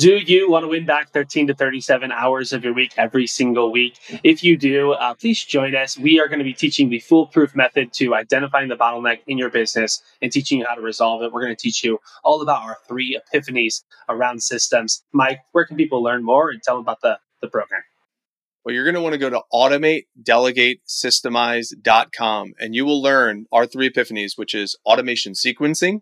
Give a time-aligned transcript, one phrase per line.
[0.00, 3.70] Do you want to win back 13 to 37 hours of your week every single
[3.70, 3.98] week?
[4.24, 5.98] If you do, uh, please join us.
[5.98, 9.50] We are going to be teaching the foolproof method to identifying the bottleneck in your
[9.50, 11.34] business and teaching you how to resolve it.
[11.34, 15.04] We're going to teach you all about our three epiphanies around systems.
[15.12, 17.82] Mike, where can people learn more and tell them about the, the program?
[18.64, 23.44] Well, you're going to want to go to automate, delegate, systemize.com and you will learn
[23.52, 26.00] our three epiphanies, which is automation sequencing,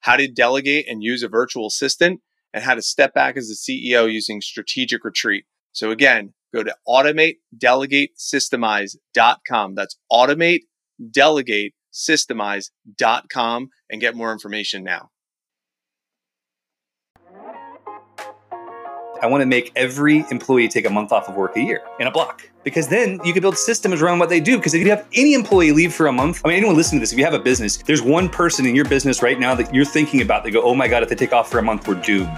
[0.00, 2.22] how to delegate and use a virtual assistant,
[2.52, 5.44] and how to step back as a CEO using strategic retreat.
[5.72, 9.74] So again, go to automate, delegate, systemize.com.
[9.74, 10.60] That's automate,
[11.10, 15.10] delegate, systemize.com and get more information now.
[19.22, 22.06] I want to make every employee take a month off of work a year in
[22.06, 22.50] a block.
[22.66, 24.56] Because then you can build systems around what they do.
[24.56, 27.02] Because if you have any employee leave for a month, I mean, anyone listening to
[27.02, 29.72] this, if you have a business, there's one person in your business right now that
[29.72, 31.86] you're thinking about They go, oh my God, if they take off for a month,
[31.86, 32.36] we're doomed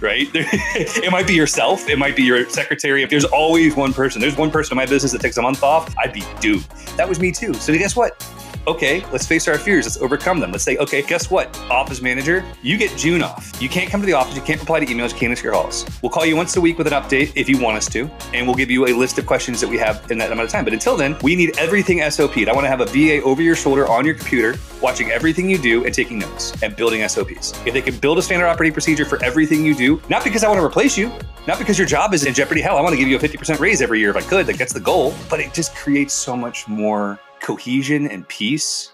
[0.00, 0.28] right?
[0.34, 3.02] it might be yourself, it might be your secretary.
[3.02, 5.64] If there's always one person, there's one person in my business that takes a month
[5.64, 6.62] off, I'd be doomed.
[6.96, 7.52] That was me too.
[7.54, 8.22] So guess what?
[8.68, 9.86] Okay, let's face our fears.
[9.86, 10.52] Let's overcome them.
[10.52, 11.58] Let's say, okay, guess what?
[11.70, 13.50] Office manager, you get June off.
[13.60, 14.36] You can't come to the office.
[14.36, 15.12] You can't reply to emails.
[15.12, 15.86] You can't answer your calls.
[16.02, 18.46] We'll call you once a week with an update if you want us to, and
[18.46, 20.64] we'll give you a list of questions that we have in that amount of time.
[20.64, 22.48] But until then, we need everything SOP'd.
[22.48, 25.58] I want to have a VA over your shoulder on your computer, watching everything you
[25.58, 27.58] do and taking notes and building SOPs.
[27.66, 30.48] If they can build a standard operating procedure for everything you do, not because I
[30.48, 31.10] want to replace you,
[31.46, 32.60] not because your job is in jeopardy.
[32.60, 34.46] Hell, I want to give you a 50% raise every year if I could.
[34.46, 35.14] Like that's the goal.
[35.30, 38.92] But it just creates so much more cohesion and peace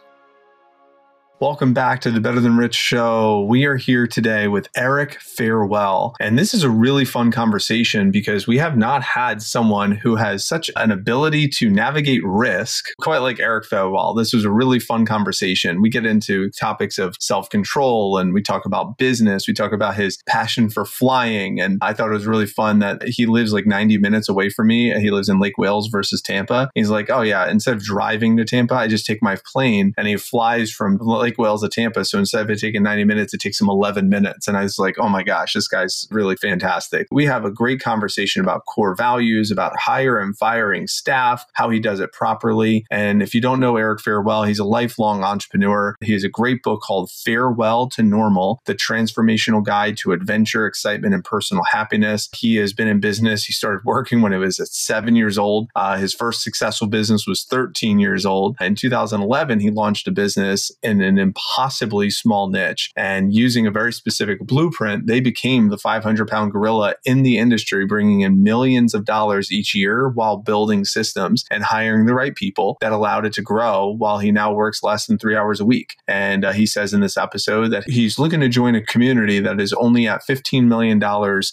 [1.40, 3.42] Welcome back to the Better Than Rich show.
[3.42, 6.14] We are here today with Eric Farewell.
[6.20, 10.44] And this is a really fun conversation because we have not had someone who has
[10.44, 14.14] such an ability to navigate risk quite like Eric Farewell.
[14.14, 15.82] This was a really fun conversation.
[15.82, 19.48] We get into topics of self control and we talk about business.
[19.48, 21.60] We talk about his passion for flying.
[21.60, 24.68] And I thought it was really fun that he lives like 90 minutes away from
[24.68, 24.96] me.
[25.00, 26.70] He lives in Lake Wales versus Tampa.
[26.76, 30.06] He's like, oh, yeah, instead of driving to Tampa, I just take my plane and
[30.06, 32.04] he flies from Lake Wales to Tampa.
[32.04, 34.46] So instead of it taking 90 minutes, it takes him 11 minutes.
[34.46, 37.06] And I was like, oh my gosh, this guy's really fantastic.
[37.10, 41.80] We have a great conversation about core values, about hire and firing staff, how he
[41.80, 42.84] does it properly.
[42.90, 45.96] And if you don't know Eric Farewell, he's a lifelong entrepreneur.
[46.02, 51.14] He has a great book called Farewell to Normal, the transformational guide to adventure, excitement,
[51.14, 52.28] and personal happiness.
[52.34, 53.44] He has been in business.
[53.44, 55.70] He started working when he was at seven years old.
[55.74, 58.56] Uh, his first successful business was 13 years old.
[58.60, 62.90] In 2011, he launched a business in an impossibly small niche.
[62.96, 67.86] And using a very specific blueprint, they became the 500 pound gorilla in the industry,
[67.86, 72.76] bringing in millions of dollars each year while building systems and hiring the right people
[72.80, 75.96] that allowed it to grow while he now works less than three hours a week.
[76.08, 79.60] And uh, he says in this episode that he's looking to join a community that
[79.60, 81.02] is only at $15 million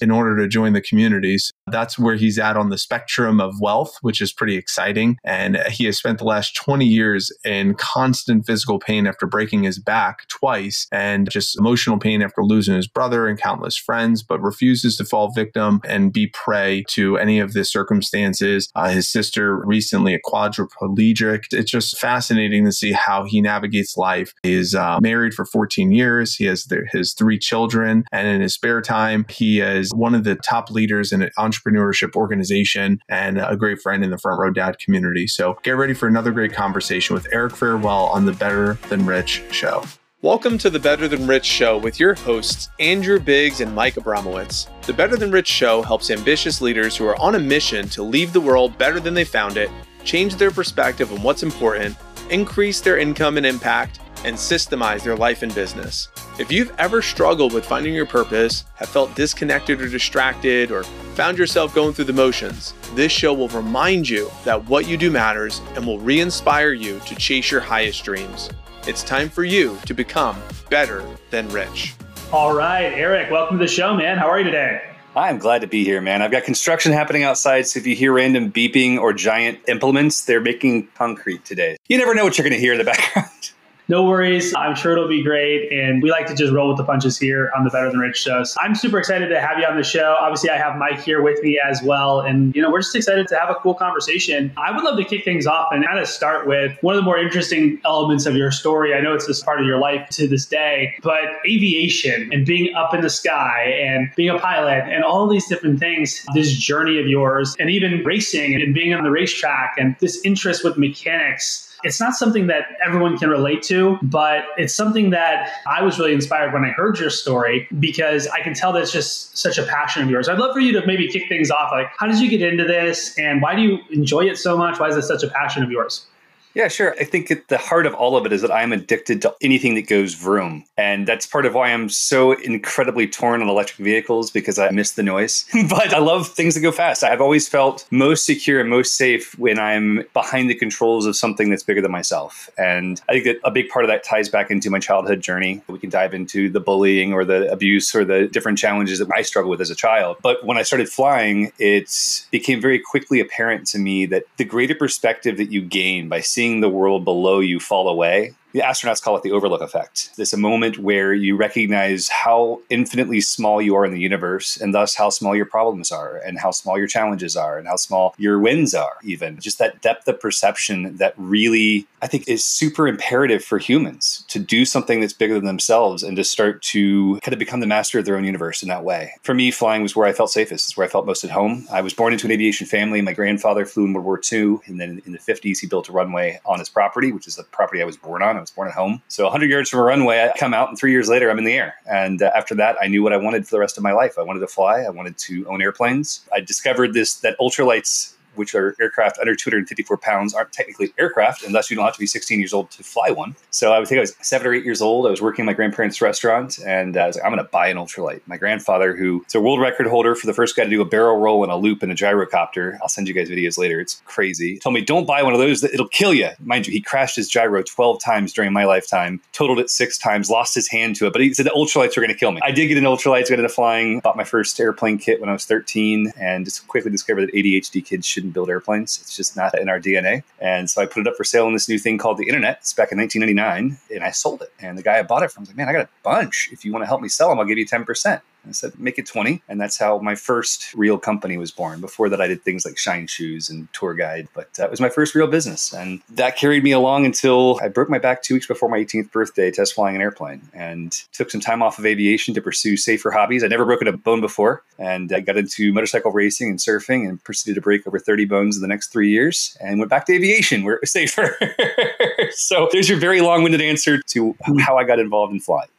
[0.01, 1.51] in order to join the communities.
[1.67, 5.17] That's where he's at on the spectrum of wealth, which is pretty exciting.
[5.23, 9.79] And he has spent the last 20 years in constant physical pain after breaking his
[9.79, 14.97] back twice and just emotional pain after losing his brother and countless friends, but refuses
[14.97, 18.69] to fall victim and be prey to any of the circumstances.
[18.75, 21.45] Uh, his sister recently a quadriplegic.
[21.51, 24.33] It's just fascinating to see how he navigates life.
[24.43, 26.35] He's uh, married for 14 years.
[26.35, 30.35] He has his three children, and in his spare time, he is one of the
[30.35, 34.79] top leaders in an entrepreneurship organization and a great friend in the Front Row Dad
[34.79, 35.27] community.
[35.27, 39.40] So get ready for another great conversation with Eric Farewell on the Better Than Rich
[39.49, 39.83] show.
[40.21, 44.67] Welcome to the Better Than Rich show with your hosts, Andrew Biggs and Mike Abramowitz.
[44.85, 48.31] The Better Than Rich show helps ambitious leaders who are on a mission to leave
[48.31, 49.71] the world better than they found it,
[50.03, 51.97] change their perspective on what's important,
[52.29, 56.07] increase their income and impact, and systemize their life and business.
[56.39, 60.83] If you've ever struggled with finding your purpose, have felt disconnected or distracted, or
[61.15, 65.11] found yourself going through the motions, this show will remind you that what you do
[65.11, 68.49] matters and will re inspire you to chase your highest dreams.
[68.87, 71.93] It's time for you to become better than rich.
[72.33, 74.17] All right, Eric, welcome to the show, man.
[74.17, 74.81] How are you today?
[75.15, 76.23] I'm glad to be here, man.
[76.23, 80.41] I've got construction happening outside, so if you hear random beeping or giant implements, they're
[80.41, 81.77] making concrete today.
[81.89, 83.50] You never know what you're going to hear in the background
[83.91, 84.55] no worries.
[84.55, 85.69] I'm sure it'll be great.
[85.69, 88.15] And we like to just roll with the punches here on the Better Than Rich
[88.15, 88.45] show.
[88.45, 90.15] So I'm super excited to have you on the show.
[90.17, 92.21] Obviously, I have Mike here with me as well.
[92.21, 94.53] And, you know, we're just excited to have a cool conversation.
[94.55, 97.03] I would love to kick things off and kind of start with one of the
[97.03, 98.93] more interesting elements of your story.
[98.93, 102.73] I know it's this part of your life to this day, but aviation and being
[102.73, 106.97] up in the sky and being a pilot and all these different things, this journey
[106.97, 111.67] of yours, and even racing and being on the racetrack and this interest with mechanics
[111.83, 116.13] It's not something that everyone can relate to, but it's something that I was really
[116.13, 120.03] inspired when I heard your story because I can tell that's just such a passion
[120.03, 120.29] of yours.
[120.29, 121.71] I'd love for you to maybe kick things off.
[121.71, 124.79] Like, how did you get into this and why do you enjoy it so much?
[124.79, 126.05] Why is it such a passion of yours?
[126.53, 126.95] Yeah, sure.
[126.99, 129.75] I think at the heart of all of it is that I'm addicted to anything
[129.75, 130.65] that goes vroom.
[130.77, 134.91] And that's part of why I'm so incredibly torn on electric vehicles because I miss
[134.91, 135.45] the noise.
[135.69, 137.03] but I love things that go fast.
[137.03, 141.49] I've always felt most secure and most safe when I'm behind the controls of something
[141.49, 142.49] that's bigger than myself.
[142.57, 145.61] And I think that a big part of that ties back into my childhood journey.
[145.67, 149.21] We can dive into the bullying or the abuse or the different challenges that I
[149.21, 150.17] struggled with as a child.
[150.21, 154.75] But when I started flying, it became very quickly apparent to me that the greater
[154.75, 159.01] perspective that you gain by seeing seeing the world below you fall away the astronauts
[159.01, 160.11] call it the overview effect.
[160.17, 164.73] It's a moment where you recognize how infinitely small you are in the universe, and
[164.73, 168.13] thus how small your problems are, and how small your challenges are, and how small
[168.17, 169.39] your wins are, even.
[169.39, 174.39] Just that depth of perception that really, I think, is super imperative for humans to
[174.39, 177.99] do something that's bigger than themselves and to start to kind of become the master
[177.99, 179.13] of their own universe in that way.
[179.23, 181.65] For me, flying was where I felt safest, it's where I felt most at home.
[181.71, 183.01] I was born into an aviation family.
[183.01, 185.91] My grandfather flew in World War II, and then in the 50s, he built a
[185.91, 188.37] runway on his property, which is the property I was born on.
[188.41, 189.01] I was born at home.
[189.07, 191.45] So 100 yards from a runway, I come out, and three years later, I'm in
[191.45, 191.75] the air.
[191.85, 194.17] And uh, after that, I knew what I wanted for the rest of my life.
[194.17, 194.81] I wanted to fly.
[194.81, 196.21] I wanted to own airplanes.
[196.33, 201.69] I discovered this that ultralights which are aircraft under 254 pounds, aren't technically aircraft unless
[201.69, 203.35] you don't have to be 16 years old to fly one.
[203.49, 205.07] So I would think I was seven or eight years old.
[205.07, 207.67] I was working in my grandparents' restaurant, and I was like, I'm going to buy
[207.67, 208.21] an ultralight.
[208.25, 210.85] My grandfather, who is a world record holder for the first guy to do a
[210.85, 213.79] barrel roll and a loop in a gyrocopter, I'll send you guys videos later.
[213.79, 214.59] It's crazy.
[214.59, 216.29] Told me, don't buy one of those; it'll kill you.
[216.39, 220.29] Mind you, he crashed his gyro 12 times during my lifetime, totaled it six times,
[220.29, 221.13] lost his hand to it.
[221.13, 222.41] But he said the ultralights were going to kill me.
[222.43, 225.33] I did get an ultralight, got into flying, bought my first airplane kit when I
[225.33, 228.99] was 13, and just quickly discovered that ADHD kids shouldn't build airplanes.
[229.01, 230.23] It's just not in our DNA.
[230.39, 232.59] And so I put it up for sale on this new thing called the internet.
[232.61, 234.53] It's back in 1999, and I sold it.
[234.59, 236.49] And the guy I bought it from was like, "Man, I got a bunch.
[236.51, 238.97] If you want to help me sell them, I'll give you 10%." I said, make
[238.97, 239.41] it 20.
[239.47, 241.79] And that's how my first real company was born.
[241.81, 244.89] Before that, I did things like Shine Shoes and Tour Guide, but that was my
[244.89, 245.73] first real business.
[245.73, 249.11] And that carried me along until I broke my back two weeks before my 18th
[249.11, 253.11] birthday, test flying an airplane, and took some time off of aviation to pursue safer
[253.11, 253.43] hobbies.
[253.43, 254.63] I'd never broken a bone before.
[254.79, 258.55] And I got into motorcycle racing and surfing and proceeded to break over 30 bones
[258.55, 261.37] in the next three years and went back to aviation where it was safer.
[262.31, 265.69] so there's your very long winded answer to how I got involved in flying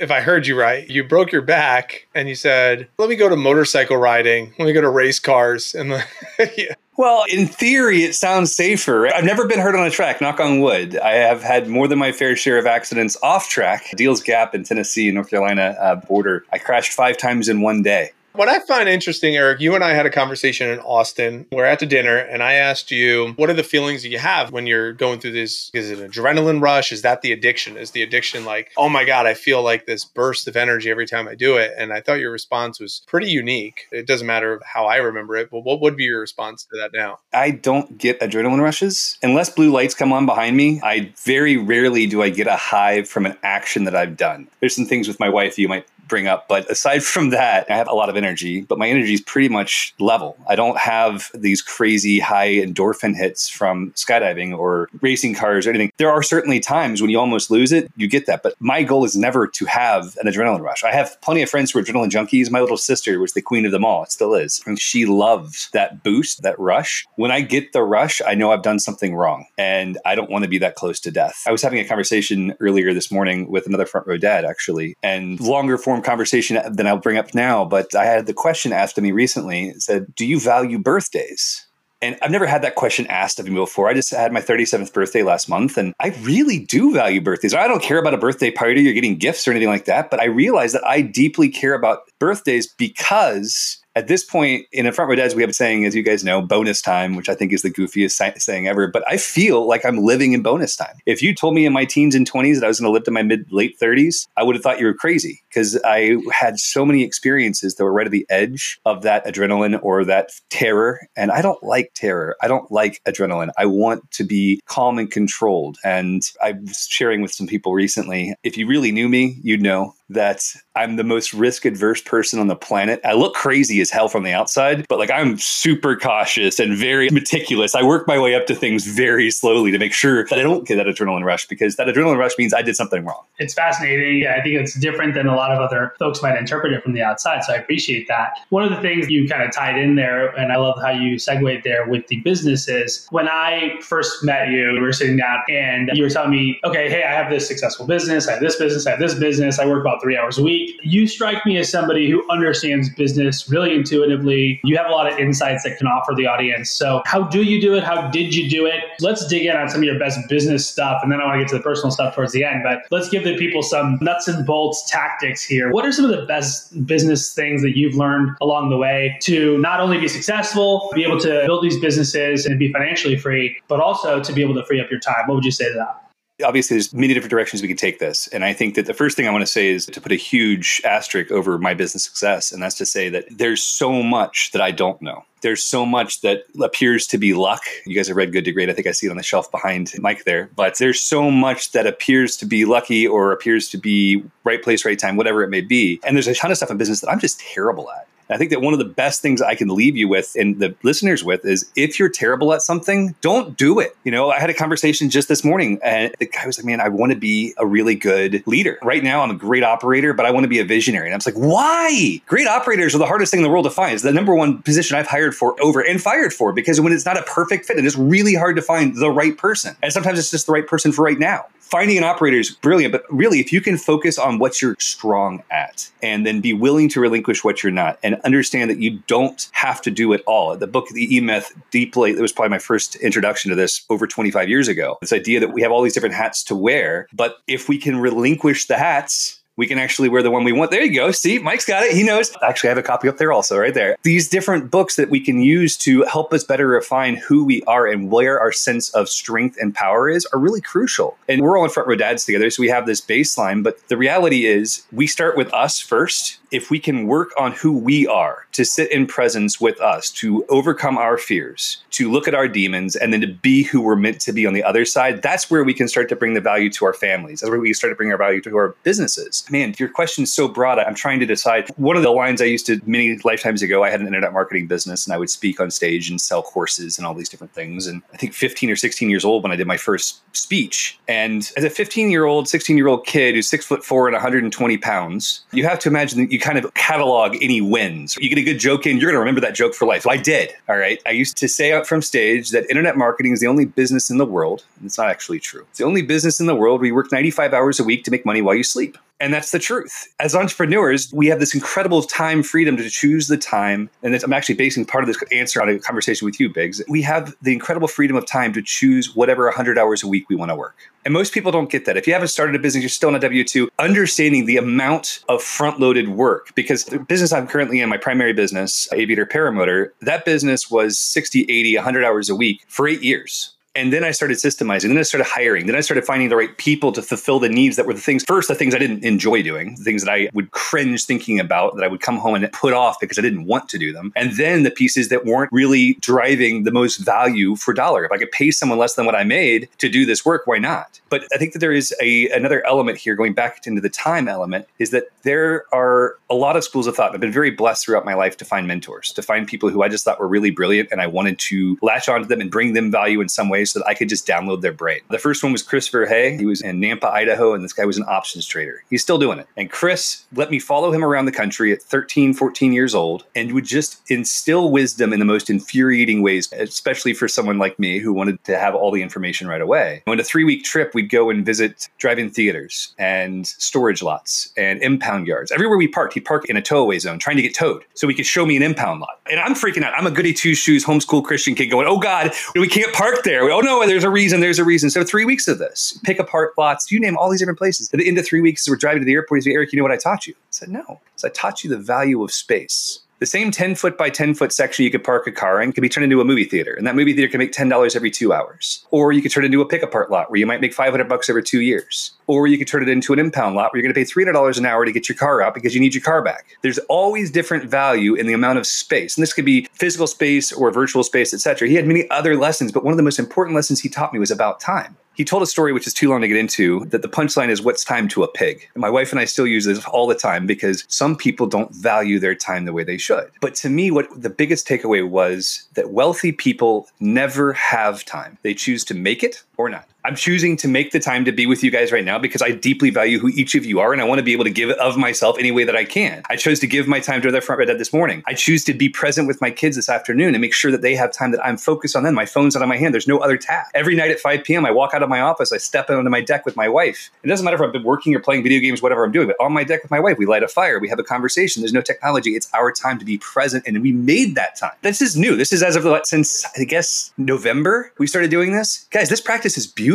[0.00, 3.28] if I heard you right, you broke your back and you said, "Let me go
[3.28, 4.54] to motorcycle riding.
[4.58, 6.04] Let me go to race cars." And the,
[6.56, 6.74] yeah.
[6.96, 9.06] Well, in theory, it sounds safer.
[9.14, 10.98] I've never been hurt on a track, knock on wood.
[10.98, 13.94] I have had more than my fair share of accidents off track.
[13.96, 16.44] Deals Gap in Tennessee and North Carolina uh, border.
[16.52, 18.10] I crashed five times in one day.
[18.32, 21.46] What I find interesting, Eric, you and I had a conversation in Austin.
[21.50, 24.52] We're at the dinner, and I asked you, what are the feelings that you have
[24.52, 25.68] when you're going through this?
[25.74, 26.92] Is it an adrenaline rush?
[26.92, 27.76] Is that the addiction?
[27.76, 31.06] Is the addiction like, oh my God, I feel like this burst of energy every
[31.06, 31.72] time I do it?
[31.76, 33.88] And I thought your response was pretty unique.
[33.90, 36.92] It doesn't matter how I remember it, but what would be your response to that
[36.94, 37.18] now?
[37.32, 39.18] I don't get adrenaline rushes.
[39.24, 43.02] Unless blue lights come on behind me, I very rarely do I get a high
[43.02, 44.46] from an action that I've done.
[44.60, 46.48] There's some things with my wife you might bring up.
[46.48, 49.48] But aside from that, I have a lot of energy, but my energy is pretty
[49.48, 50.36] much level.
[50.48, 55.92] I don't have these crazy high endorphin hits from skydiving or racing cars or anything.
[55.96, 58.42] There are certainly times when you almost lose it, you get that.
[58.42, 60.84] But my goal is never to have an adrenaline rush.
[60.84, 62.50] I have plenty of friends who are adrenaline junkies.
[62.50, 64.02] My little sister was the queen of them all.
[64.02, 64.62] It still is.
[64.66, 67.06] And she loves that boost, that rush.
[67.16, 70.44] When I get the rush, I know I've done something wrong and I don't want
[70.44, 71.44] to be that close to death.
[71.46, 75.38] I was having a conversation earlier this morning with another front row dad, actually, and
[75.40, 79.04] longer form conversation than I'll bring up now, but I had the question asked of
[79.04, 79.68] me recently.
[79.68, 81.66] It said, Do you value birthdays?
[82.02, 83.88] And I've never had that question asked of me before.
[83.88, 87.52] I just had my 37th birthday last month, and I really do value birthdays.
[87.52, 90.18] I don't care about a birthday party or getting gifts or anything like that, but
[90.18, 95.10] I realize that I deeply care about birthdays because at this point in a front
[95.10, 97.52] row dads we have a saying as you guys know bonus time which i think
[97.52, 100.96] is the goofiest saying ever but i feel like i'm living in bonus time.
[101.04, 103.04] If you told me in my teens and 20s that i was going to live
[103.04, 106.58] to my mid late 30s i would have thought you were crazy because i had
[106.58, 110.98] so many experiences that were right at the edge of that adrenaline or that terror
[111.14, 112.36] and i don't like terror.
[112.42, 113.50] I don't like adrenaline.
[113.58, 118.34] I want to be calm and controlled and i was sharing with some people recently
[118.44, 122.48] if you really knew me you'd know that I'm the most risk adverse person on
[122.48, 123.00] the planet.
[123.04, 127.08] I look crazy as hell from the outside, but like I'm super cautious and very
[127.10, 127.74] meticulous.
[127.74, 130.66] I work my way up to things very slowly to make sure that I don't
[130.66, 133.22] get that adrenaline rush because that adrenaline rush means I did something wrong.
[133.38, 134.18] It's fascinating.
[134.18, 136.92] Yeah, I think it's different than a lot of other folks might interpret it from
[136.92, 137.44] the outside.
[137.44, 138.38] So I appreciate that.
[138.48, 141.18] One of the things you kind of tied in there, and I love how you
[141.18, 143.06] segued there with the businesses.
[143.10, 146.88] When I first met you, we were sitting down and you were telling me, okay,
[146.90, 149.66] hey, I have this successful business, I have this business, I have this business, I
[149.66, 150.78] work about three hours a week.
[150.82, 154.60] You strike me as somebody who understands business really intuitively.
[154.64, 156.70] You have a lot of insights that can offer the audience.
[156.70, 157.84] So, how do you do it?
[157.84, 158.84] How did you do it?
[159.00, 161.40] Let's dig in on some of your best business stuff, and then I want to
[161.40, 162.62] get to the personal stuff towards the end.
[162.62, 165.72] But let's give the people some nuts and bolts tactics here.
[165.72, 169.58] What are some of the best business things that you've learned along the way to
[169.58, 173.80] not only be successful, be able to build these businesses and be financially free, but
[173.80, 175.26] also to be able to free up your time?
[175.26, 176.09] What would you say to that?
[176.44, 179.16] Obviously there's many different directions we can take this and i think that the first
[179.16, 182.52] thing i want to say is to put a huge asterisk over my business success
[182.52, 186.20] and that's to say that there's so much that i don't know there's so much
[186.20, 187.62] that appears to be luck.
[187.86, 188.68] You guys have read Good to Great.
[188.68, 190.50] I think I see it on the shelf behind Mike there.
[190.54, 194.84] But there's so much that appears to be lucky or appears to be right place,
[194.84, 196.00] right time, whatever it may be.
[196.04, 198.06] And there's a ton of stuff in business that I'm just terrible at.
[198.30, 200.74] I think that one of the best things I can leave you with and the
[200.82, 203.96] listeners with is if you're terrible at something, don't do it.
[204.04, 206.80] You know, I had a conversation just this morning and the guy was like, man,
[206.80, 208.78] I want to be a really good leader.
[208.82, 211.06] Right now, I'm a great operator, but I want to be a visionary.
[211.06, 212.20] And I was like, why?
[212.26, 213.94] Great operators are the hardest thing in the world to find.
[213.94, 217.06] It's the number one position I've hired for over and fired for because when it's
[217.06, 219.76] not a perfect fit, it is really hard to find the right person.
[219.82, 222.92] And sometimes it's just the right person for right now finding an operator is brilliant,
[222.92, 226.88] but really, if you can focus on what you're strong at and then be willing
[226.90, 230.56] to relinquish what you're not and understand that you don't have to do it all.
[230.56, 234.06] The book, The E Myth, deeply, that was probably my first introduction to this over
[234.06, 234.98] 25 years ago.
[235.00, 237.98] This idea that we have all these different hats to wear, but if we can
[237.98, 240.70] relinquish the hats, we can actually wear the one we want.
[240.70, 241.10] There you go.
[241.10, 241.92] See, Mike's got it.
[241.92, 242.34] He knows.
[242.42, 243.96] Actually, I have a copy up there also, right there.
[244.02, 247.86] These different books that we can use to help us better refine who we are
[247.86, 251.16] and where our sense of strength and power is are really crucial.
[251.28, 253.62] And we're all in front row dads together, so we have this baseline.
[253.62, 257.72] But the reality is, we start with us first if we can work on who
[257.72, 262.34] we are, to sit in presence with us, to overcome our fears, to look at
[262.34, 265.22] our demons, and then to be who we're meant to be on the other side,
[265.22, 267.40] that's where we can start to bring the value to our families.
[267.40, 269.44] That's where we start to bring our value to our businesses.
[269.50, 270.78] Man, your question is so broad.
[270.78, 271.68] I'm trying to decide.
[271.76, 274.66] One of the lines I used to many lifetimes ago, I had an internet marketing
[274.66, 277.86] business and I would speak on stage and sell courses and all these different things.
[277.86, 280.98] And I think 15 or 16 years old when I did my first speech.
[281.08, 284.14] And as a 15 year old, 16 year old kid who's six foot four and
[284.14, 288.16] 120 pounds, you have to imagine that you kind of catalog any wins.
[288.16, 290.06] You get a good joke in, you're going to remember that joke for life.
[290.06, 290.52] I did.
[290.68, 291.00] All right.
[291.06, 294.18] I used to say out from stage that internet marketing is the only business in
[294.18, 294.64] the world.
[294.84, 295.66] It's not actually true.
[295.70, 298.10] It's the only business in the world where you work 95 hours a week to
[298.10, 298.98] make money while you sleep.
[299.20, 300.08] And that's the truth.
[300.18, 303.90] As entrepreneurs, we have this incredible time freedom to choose the time.
[304.02, 306.82] And I'm actually basing part of this answer on a conversation with you, Biggs.
[306.88, 310.36] We have the incredible freedom of time to choose whatever 100 hours a week we
[310.36, 310.76] want to work.
[311.04, 311.98] And most people don't get that.
[311.98, 315.22] If you haven't started a business, you're still on a W 2, understanding the amount
[315.28, 319.90] of front loaded work, because the business I'm currently in, my primary business, Aviator Paramotor,
[320.00, 323.54] that business was 60, 80, 100 hours a week for eight years.
[323.76, 324.88] And then I started systemizing.
[324.88, 325.66] Then I started hiring.
[325.66, 328.24] Then I started finding the right people to fulfill the needs that were the things,
[328.24, 331.76] first, the things I didn't enjoy doing, the things that I would cringe thinking about,
[331.76, 334.12] that I would come home and put off because I didn't want to do them.
[334.16, 338.04] And then the pieces that weren't really driving the most value for dollar.
[338.04, 340.58] If I could pay someone less than what I made to do this work, why
[340.58, 341.00] not?
[341.08, 344.26] But I think that there is a another element here, going back into the time
[344.26, 347.14] element, is that there are a lot of schools of thought.
[347.14, 349.88] I've been very blessed throughout my life to find mentors, to find people who I
[349.88, 352.90] just thought were really brilliant and I wanted to latch onto them and bring them
[352.90, 355.00] value in some way so that I could just download their brain.
[355.10, 356.36] The first one was Christopher Hay.
[356.36, 358.82] He was in Nampa, Idaho, and this guy was an options trader.
[358.90, 359.46] He's still doing it.
[359.56, 363.52] And Chris let me follow him around the country at 13, 14 years old and
[363.52, 368.12] would just instill wisdom in the most infuriating ways, especially for someone like me who
[368.12, 370.02] wanted to have all the information right away.
[370.06, 374.52] On a three week trip, we'd go and visit drive in theaters and storage lots
[374.56, 375.52] and impound yards.
[375.52, 378.08] Everywhere we parked, he'd park in a tow away zone trying to get towed so
[378.08, 379.20] he could show me an impound lot.
[379.30, 379.94] And I'm freaking out.
[379.94, 383.49] I'm a goody two shoes homeschool Christian kid going, oh God, we can't park there.
[383.50, 384.90] Oh no, there's a reason, there's a reason.
[384.90, 387.90] So three weeks of this, pick apart lots, you name all these different places.
[387.92, 389.38] At the end of three weeks, we're driving to the airport.
[389.38, 390.34] He's like, Eric, you know what I taught you?
[390.34, 391.00] I said, no.
[391.16, 393.00] So I taught you the value of space.
[393.20, 395.82] The same 10 foot by 10 foot section you could park a car in could
[395.82, 396.72] be turned into a movie theater.
[396.72, 398.86] And that movie theater can make $10 every two hours.
[398.90, 401.06] Or you could turn it into a pick apart lot where you might make 500
[401.06, 402.12] bucks over two years.
[402.26, 404.56] Or you could turn it into an impound lot where you're going to pay $300
[404.56, 406.56] an hour to get your car out because you need your car back.
[406.62, 409.18] There's always different value in the amount of space.
[409.18, 411.68] And this could be physical space or virtual space, etc.
[411.68, 414.18] He had many other lessons, but one of the most important lessons he taught me
[414.18, 417.02] was about time He told a story which is too long to get into that
[417.02, 418.66] the punchline is what's time to a pig.
[418.72, 421.74] And my wife and I still use this all the time because some people don't
[421.74, 423.30] value their time the way they should.
[423.42, 428.38] But to me, what the biggest takeaway was that wealthy people never have time.
[428.40, 429.86] They choose to make it or not.
[430.02, 432.52] I'm choosing to make the time to be with you guys right now because I
[432.52, 434.70] deeply value who each of you are and I want to be able to give
[434.70, 436.22] of myself any way that I can.
[436.30, 438.22] I chose to give my time to their front red this morning.
[438.26, 440.94] I choose to be present with my kids this afternoon and make sure that they
[440.96, 442.14] have time that I'm focused on them.
[442.14, 442.94] My phone's out of my hand.
[442.94, 443.70] There's no other task.
[443.74, 446.22] Every night at 5 p.m., I walk out of my office, I step onto my
[446.22, 447.10] deck with my wife.
[447.22, 449.36] It doesn't matter if I've been working or playing video games, whatever I'm doing, but
[449.38, 451.60] on my deck with my wife, we light a fire, we have a conversation.
[451.60, 452.30] There's no technology.
[452.30, 454.72] It's our time to be present and we made that time.
[454.80, 455.36] This is new.
[455.36, 458.86] This is as of since I guess November we started doing this.
[458.90, 459.89] Guys, this practice is beautiful.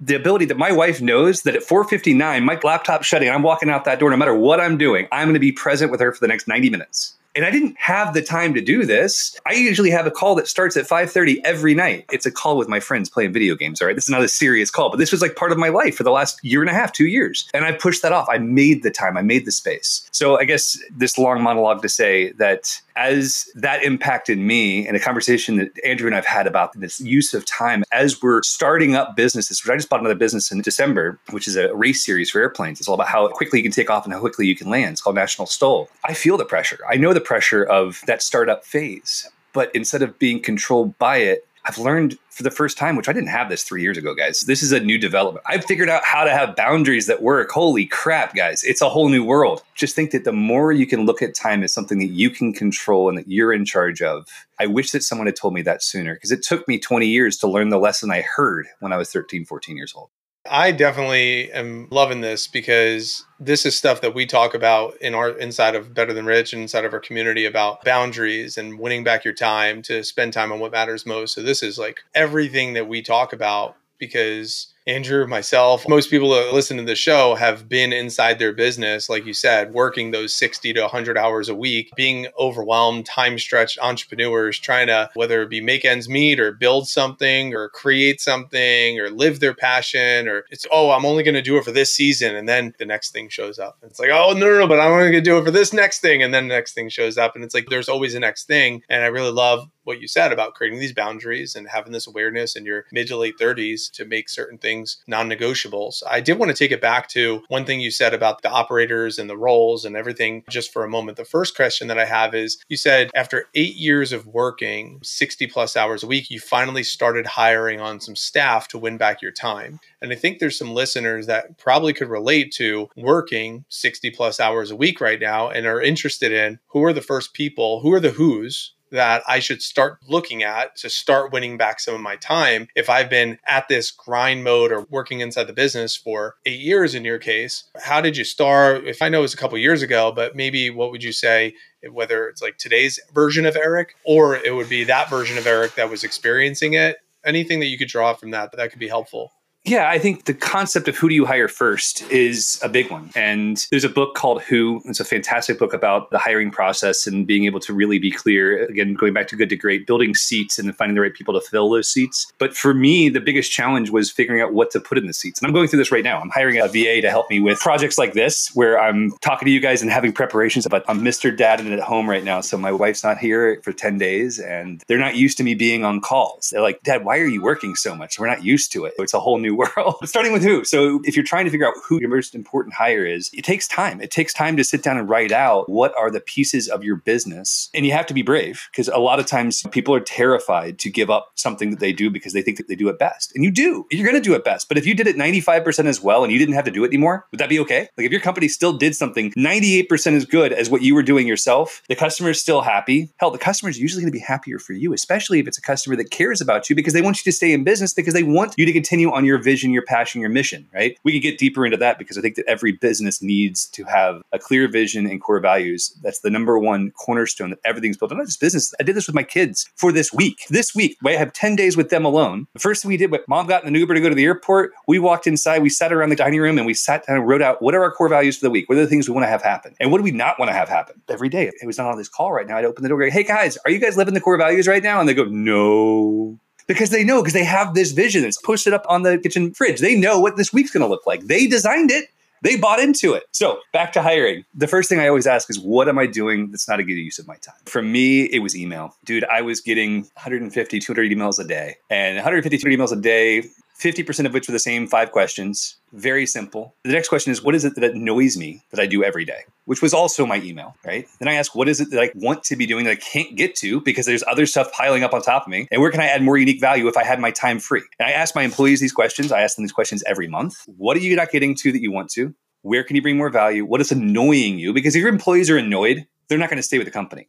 [0.00, 3.84] The ability that my wife knows that at 4:59 my laptop's shutting I'm walking out
[3.84, 6.20] that door no matter what I'm doing, I'm going to be present with her for
[6.20, 7.17] the next 90 minutes.
[7.38, 9.38] And I didn't have the time to do this.
[9.46, 12.04] I usually have a call that starts at 5:30 every night.
[12.10, 13.94] It's a call with my friends playing video games, all right?
[13.94, 16.02] This is not a serious call, but this was like part of my life for
[16.02, 17.48] the last year and a half, 2 years.
[17.54, 18.26] And I pushed that off.
[18.28, 19.16] I made the time.
[19.16, 20.02] I made the space.
[20.10, 25.00] So I guess this long monologue to say that as that impacted me and a
[25.00, 29.14] conversation that Andrew and I've had about this use of time as we're starting up
[29.14, 32.40] businesses, which I just bought another business in December, which is a race series for
[32.40, 32.80] airplanes.
[32.80, 34.94] It's all about how quickly you can take off and how quickly you can land.
[34.94, 35.88] It's called National STOL.
[36.04, 36.80] I feel the pressure.
[36.90, 39.28] I know the pressure of that startup phase.
[39.52, 43.12] But instead of being controlled by it, I've learned for the first time, which I
[43.12, 44.40] didn't have this three years ago, guys.
[44.40, 45.44] This is a new development.
[45.46, 47.50] I've figured out how to have boundaries that work.
[47.50, 48.64] Holy crap, guys.
[48.64, 49.62] It's a whole new world.
[49.74, 52.54] Just think that the more you can look at time as something that you can
[52.54, 54.26] control and that you're in charge of.
[54.58, 57.36] I wish that someone had told me that sooner because it took me 20 years
[57.38, 60.08] to learn the lesson I heard when I was 13, 14 years old.
[60.50, 65.30] I definitely am loving this because this is stuff that we talk about in our
[65.30, 69.24] inside of Better Than Rich and inside of our community about boundaries and winning back
[69.24, 71.34] your time to spend time on what matters most.
[71.34, 76.54] So this is like everything that we talk about because Andrew, myself, most people that
[76.54, 80.72] listen to the show have been inside their business, like you said, working those 60
[80.72, 85.60] to 100 hours a week, being overwhelmed, time stretched entrepreneurs trying to, whether it be
[85.60, 90.64] make ends meet or build something or create something or live their passion, or it's,
[90.72, 92.34] oh, I'm only going to do it for this season.
[92.34, 93.76] And then the next thing shows up.
[93.82, 95.50] And it's like, oh, no, no, no, but I'm only going to do it for
[95.50, 96.22] this next thing.
[96.22, 97.34] And then the next thing shows up.
[97.34, 98.82] And it's like, there's always a next thing.
[98.88, 102.54] And I really love what you said about creating these boundaries and having this awareness
[102.54, 106.02] in your mid to late 30s to make certain things non negotiables.
[106.08, 109.18] I did want to take it back to one thing you said about the operators
[109.18, 111.16] and the roles and everything just for a moment.
[111.16, 115.46] The first question that I have is you said after eight years of working 60
[115.48, 119.32] plus hours a week, you finally started hiring on some staff to win back your
[119.32, 119.80] time.
[120.02, 124.70] And I think there's some listeners that probably could relate to working 60 plus hours
[124.70, 128.00] a week right now and are interested in who are the first people, who are
[128.00, 132.16] the who's that I should start looking at to start winning back some of my
[132.16, 132.68] time.
[132.74, 136.94] If I've been at this grind mode or working inside the business for eight years
[136.94, 138.86] in your case, how did you start?
[138.86, 141.54] If I know it was a couple years ago, but maybe what would you say?
[141.90, 145.74] Whether it's like today's version of Eric or it would be that version of Eric
[145.76, 146.96] that was experiencing it.
[147.24, 149.32] Anything that you could draw from that that could be helpful.
[149.64, 153.10] Yeah, I think the concept of who do you hire first is a big one.
[153.14, 154.80] And there's a book called Who.
[154.86, 158.64] It's a fantastic book about the hiring process and being able to really be clear.
[158.64, 161.38] Again, going back to good to great, building seats and then finding the right people
[161.38, 162.32] to fill those seats.
[162.38, 165.38] But for me, the biggest challenge was figuring out what to put in the seats.
[165.38, 166.18] And I'm going through this right now.
[166.18, 169.52] I'm hiring a VA to help me with projects like this, where I'm talking to
[169.52, 170.66] you guys and having preparations.
[170.70, 171.36] But I'm Mr.
[171.36, 172.40] Dad and at home right now.
[172.40, 175.84] So my wife's not here for 10 days and they're not used to me being
[175.84, 176.50] on calls.
[176.50, 178.18] They're like, Dad, why are you working so much?
[178.18, 178.94] We're not used to it.
[178.98, 179.96] It's a whole new world.
[180.04, 180.64] Starting with who.
[180.64, 183.68] So if you're trying to figure out who your most important hire is, it takes
[183.68, 184.00] time.
[184.00, 186.96] It takes time to sit down and write out what are the pieces of your
[186.96, 187.70] business.
[187.74, 190.90] And you have to be brave because a lot of times people are terrified to
[190.90, 193.32] give up something that they do because they think that they do it best.
[193.34, 193.86] And you do.
[193.90, 194.68] You're going to do it best.
[194.68, 196.88] But if you did it 95% as well and you didn't have to do it
[196.88, 197.88] anymore, would that be okay?
[197.96, 201.26] Like if your company still did something 98% as good as what you were doing
[201.26, 203.10] yourself, the customer is still happy.
[203.18, 205.62] Hell, the customer is usually going to be happier for you, especially if it's a
[205.62, 208.22] customer that cares about you because they want you to stay in business because they
[208.22, 210.96] want you to continue on your vision, your passion, your mission, right?
[211.04, 214.22] We could get deeper into that because I think that every business needs to have
[214.32, 215.96] a clear vision and core values.
[216.02, 218.18] That's the number one cornerstone that everything's built on.
[218.18, 218.74] Not just business.
[218.80, 220.38] I did this with my kids for this week.
[220.50, 222.46] This week, I have 10 days with them alone.
[222.54, 224.72] The first thing we did, mom got in an Uber to go to the airport,
[224.86, 227.42] we walked inside, we sat around the dining room and we sat down and wrote
[227.42, 228.68] out what are our core values for the week?
[228.68, 229.74] What are the things we want to have happen?
[229.80, 231.00] And what do we not want to have happen?
[231.08, 232.56] Every day, it was not on this call right now.
[232.56, 234.82] I'd open the door, go, hey guys, are you guys living the core values right
[234.82, 235.00] now?
[235.00, 238.84] And they go, no because they know because they have this vision that's posted up
[238.88, 239.80] on the kitchen fridge.
[239.80, 241.22] They know what this week's going to look like.
[241.22, 242.10] They designed it.
[242.42, 243.24] They bought into it.
[243.32, 244.44] So back to hiring.
[244.54, 246.92] The first thing I always ask is, what am I doing that's not a good
[246.92, 247.56] use of my time?
[247.64, 248.94] For me, it was email.
[249.04, 251.76] Dude, I was getting 150, 200 emails a day.
[251.90, 253.42] And 150, 200 emails a day
[253.78, 255.76] 50% of which were the same five questions.
[255.92, 256.74] Very simple.
[256.84, 259.44] The next question is, what is it that annoys me that I do every day?
[259.66, 261.06] Which was also my email, right?
[261.20, 263.36] Then I ask, what is it that I want to be doing that I can't
[263.36, 265.68] get to because there's other stuff piling up on top of me?
[265.70, 267.82] And where can I add more unique value if I had my time free?
[268.00, 269.30] And I ask my employees these questions.
[269.30, 270.56] I ask them these questions every month.
[270.76, 272.34] What are you not getting to that you want to?
[272.62, 273.64] Where can you bring more value?
[273.64, 274.72] What is annoying you?
[274.72, 277.28] Because if your employees are annoyed, they're not going to stay with the company,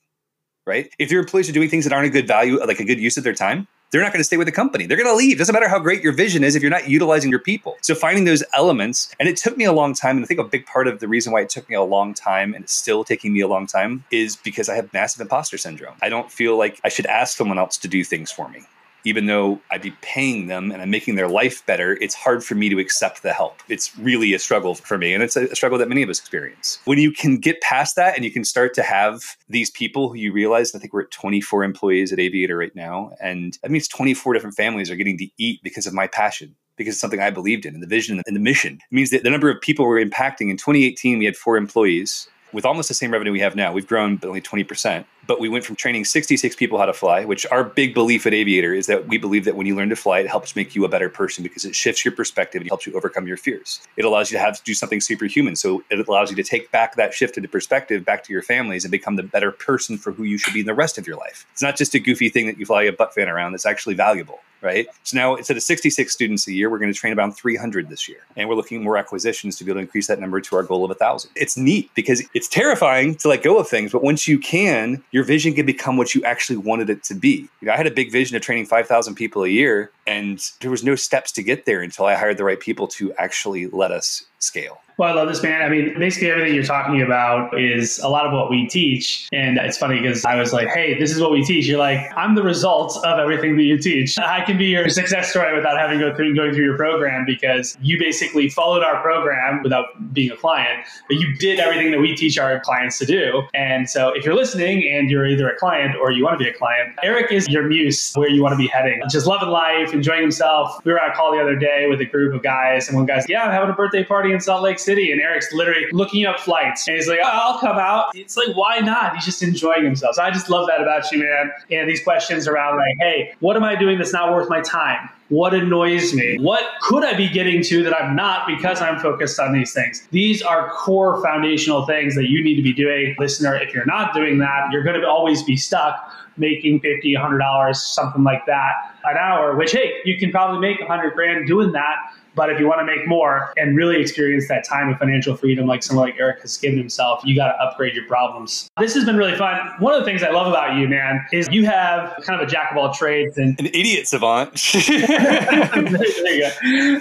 [0.66, 0.90] right?
[0.98, 3.18] If your employees are doing things that aren't a good value, like a good use
[3.18, 4.86] of their time, they're not going to stay with the company.
[4.86, 5.38] They're going to leave.
[5.38, 7.78] Doesn't matter how great your vision is if you're not utilizing your people.
[7.82, 10.17] So finding those elements, and it took me a long time.
[10.17, 12.13] And I think a big part of the reason why it took me a long
[12.13, 15.58] time and it's still taking me a long time is because I have massive imposter
[15.58, 15.95] syndrome.
[16.02, 18.63] I don't feel like I should ask someone else to do things for me
[19.04, 22.56] even though I'd be paying them and I'm making their life better, it's hard for
[22.56, 23.62] me to accept the help.
[23.70, 25.14] It's really a struggle for me.
[25.14, 26.80] And it's a struggle that many of us experience.
[26.86, 30.16] When you can get past that and you can start to have these people who
[30.16, 33.12] you realize, I think we're at 24 employees at Aviator right now.
[33.22, 36.94] And that means 24 different families are getting to eat because of my passion because
[36.94, 38.76] it's something I believed in and the vision and the mission.
[38.76, 42.30] It means that the number of people we're impacting in 2018, we had four employees
[42.54, 43.72] with almost the same revenue we have now.
[43.74, 47.24] We've grown but only 20% but we went from training 66 people how to fly,
[47.24, 49.96] which our big belief at Aviator is that we believe that when you learn to
[49.96, 52.88] fly, it helps make you a better person because it shifts your perspective and helps
[52.88, 53.80] you overcome your fears.
[53.96, 55.56] It allows you to have to do something superhuman.
[55.56, 58.92] So it allows you to take back that shifted perspective back to your families and
[58.92, 61.46] become the better person for who you should be in the rest of your life.
[61.52, 63.94] It's not just a goofy thing that you fly a butt fan around, it's actually
[63.94, 64.88] valuable right?
[65.04, 68.08] So now instead of 66 students a year, we're going to train about 300 this
[68.08, 68.20] year.
[68.36, 70.63] And we're looking at more acquisitions to be able to increase that number to our
[70.63, 71.32] goal of 1,000.
[71.36, 75.26] It's neat because it's terrifying to let go of things, but once you can, your
[75.26, 77.50] vision can become what you actually wanted it to be.
[77.60, 80.72] You know, I had a big vision of training 5,000 people a year, and there
[80.72, 83.92] was no steps to get there until I hired the right people to actually let
[83.92, 84.80] us scale.
[85.00, 85.62] Well, I love this, man.
[85.62, 89.30] I mean, basically everything you're talking about is a lot of what we teach.
[89.32, 91.68] And it's funny because I was like, hey, this is what we teach.
[91.68, 94.20] You're like, I'm the result of everything that you teach.
[94.20, 97.24] I can be your success story without having to go through going through your program
[97.26, 102.02] because you basically followed our program without being a client, but you did everything that
[102.02, 103.44] we teach our clients to do.
[103.54, 106.50] And so if you're listening and you're either a client or you want to be
[106.50, 109.02] a client, Eric is your muse where you want to be heading.
[109.10, 110.84] Just loving life, enjoying himself.
[110.84, 113.06] We were on a call the other day with a group of guys, and one
[113.06, 115.86] guy's, yeah, I'm having a birthday party in Salt Lake City City, and Eric's literally
[115.91, 116.88] looking up flights.
[116.88, 118.15] And he's like, oh, I'll come out.
[118.15, 119.13] It's like, why not?
[119.13, 120.15] He's just enjoying himself.
[120.15, 121.52] So I just love that about you, man.
[121.69, 125.08] And these questions around like, hey, what am I doing that's not worth my time?
[125.28, 126.39] What annoys me?
[126.39, 130.08] What could I be getting to that I'm not because I'm focused on these things?
[130.10, 133.15] These are core foundational things that you need to be doing.
[133.19, 137.75] Listener, if you're not doing that, you're going to always be stuck making 50 $100
[137.75, 141.97] something like that an hour which hey you can probably make 100 grand doing that
[142.39, 145.67] but if you want to make more and really experience that time of financial freedom,
[145.67, 148.69] like someone like Eric has given himself, you got to upgrade your problems.
[148.78, 149.60] This has been really fun.
[149.80, 152.49] One of the things I love about you, man, is you have kind of a
[152.49, 154.52] jack of all trades and an idiot savant.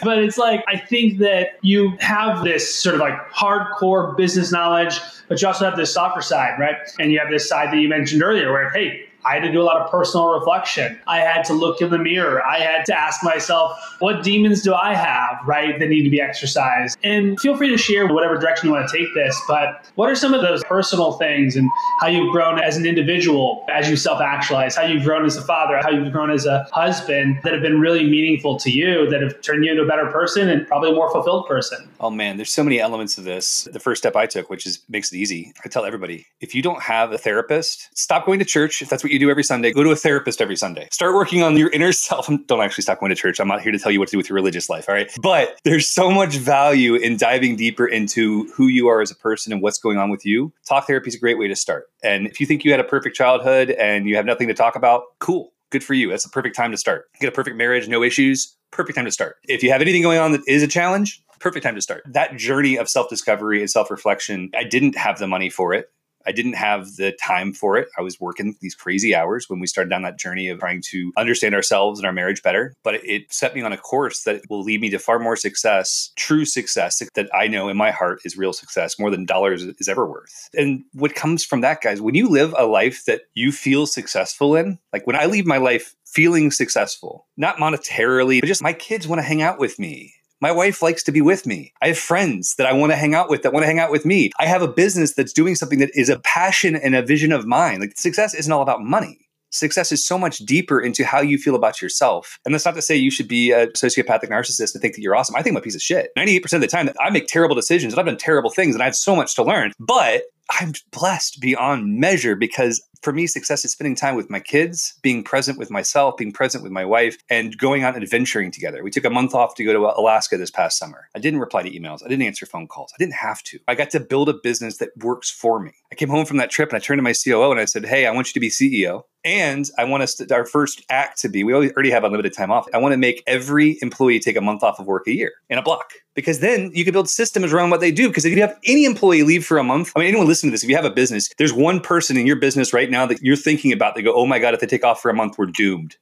[0.02, 4.98] but it's like, I think that you have this sort of like hardcore business knowledge,
[5.28, 6.74] but you also have this softer side, right?
[6.98, 9.60] And you have this side that you mentioned earlier where, hey, I had to do
[9.60, 10.98] a lot of personal reflection.
[11.06, 12.44] I had to look in the mirror.
[12.44, 16.20] I had to ask myself, what demons do I have, right, that need to be
[16.20, 16.98] exercised?
[17.02, 19.38] And feel free to share whatever direction you want to take this.
[19.48, 21.68] But what are some of those personal things and
[22.00, 25.42] how you've grown as an individual, as you self actualize, how you've grown as a
[25.42, 29.20] father, how you've grown as a husband that have been really meaningful to you, that
[29.20, 31.88] have turned you into a better person and probably a more fulfilled person?
[32.00, 33.68] Oh, man, there's so many elements of this.
[33.72, 36.62] The first step I took, which is makes it easy, I tell everybody if you
[36.62, 39.42] don't have a therapist, stop going to church if that's what what you do every
[39.42, 39.72] Sunday.
[39.72, 40.86] Go to a therapist every Sunday.
[40.92, 42.28] Start working on your inner self.
[42.46, 43.40] Don't actually stop going to church.
[43.40, 44.86] I'm not here to tell you what to do with your religious life.
[44.86, 45.10] All right.
[45.22, 49.50] But there's so much value in diving deeper into who you are as a person
[49.50, 50.52] and what's going on with you.
[50.68, 51.86] Talk therapy is a great way to start.
[52.02, 54.76] And if you think you had a perfect childhood and you have nothing to talk
[54.76, 55.52] about, cool.
[55.70, 56.10] Good for you.
[56.10, 57.06] That's a perfect time to start.
[57.18, 58.56] Get a perfect marriage, no issues.
[58.70, 59.36] Perfect time to start.
[59.44, 62.02] If you have anything going on that is a challenge, perfect time to start.
[62.06, 65.90] That journey of self discovery and self reflection, I didn't have the money for it.
[66.28, 67.88] I didn't have the time for it.
[67.96, 71.10] I was working these crazy hours when we started down that journey of trying to
[71.16, 72.74] understand ourselves and our marriage better.
[72.84, 76.12] But it set me on a course that will lead me to far more success,
[76.16, 79.88] true success that I know in my heart is real success, more than dollars is
[79.88, 80.50] ever worth.
[80.54, 84.54] And what comes from that, guys, when you live a life that you feel successful
[84.54, 89.08] in, like when I leave my life feeling successful, not monetarily, but just my kids
[89.08, 91.72] want to hang out with me my wife likes to be with me.
[91.82, 93.90] I have friends that I want to hang out with that want to hang out
[93.90, 94.30] with me.
[94.38, 97.46] I have a business that's doing something that is a passion and a vision of
[97.46, 97.80] mine.
[97.80, 99.28] Like success isn't all about money.
[99.50, 102.38] Success is so much deeper into how you feel about yourself.
[102.44, 105.16] And that's not to say you should be a sociopathic narcissist and think that you're
[105.16, 105.36] awesome.
[105.36, 106.10] I think I'm a piece of shit.
[106.18, 108.84] 98% of the time, I make terrible decisions and I've done terrible things and I
[108.84, 109.72] have so much to learn.
[109.78, 114.98] But I'm blessed beyond measure because for me, success is spending time with my kids,
[115.02, 118.82] being present with myself, being present with my wife, and going out adventuring together.
[118.82, 121.08] We took a month off to go to Alaska this past summer.
[121.14, 122.04] I didn't reply to emails.
[122.04, 122.92] I didn't answer phone calls.
[122.94, 123.58] I didn't have to.
[123.68, 125.72] I got to build a business that works for me.
[125.92, 127.86] I came home from that trip and I turned to my COO and I said,
[127.86, 129.02] Hey, I want you to be CEO.
[129.24, 132.50] And I want us to, our first act to be, we already have unlimited time
[132.50, 132.66] off.
[132.72, 135.58] I want to make every employee take a month off of work a year in
[135.58, 138.08] a block because then you can build systems around what they do.
[138.08, 140.52] Because if you have any employee leave for a month, I mean, anyone listening to
[140.52, 143.20] this, if you have a business, there's one person in your business right now that
[143.22, 145.38] you're thinking about, they go, oh my God, if they take off for a month,
[145.38, 145.96] we're doomed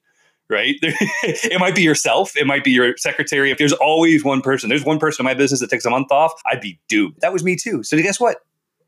[0.49, 0.75] right?
[0.81, 3.51] it might be yourself, it might be your secretary.
[3.51, 6.11] If there's always one person, there's one person in my business that takes a month
[6.11, 7.15] off, I'd be doomed.
[7.19, 7.83] That was me too.
[7.83, 8.37] So guess what?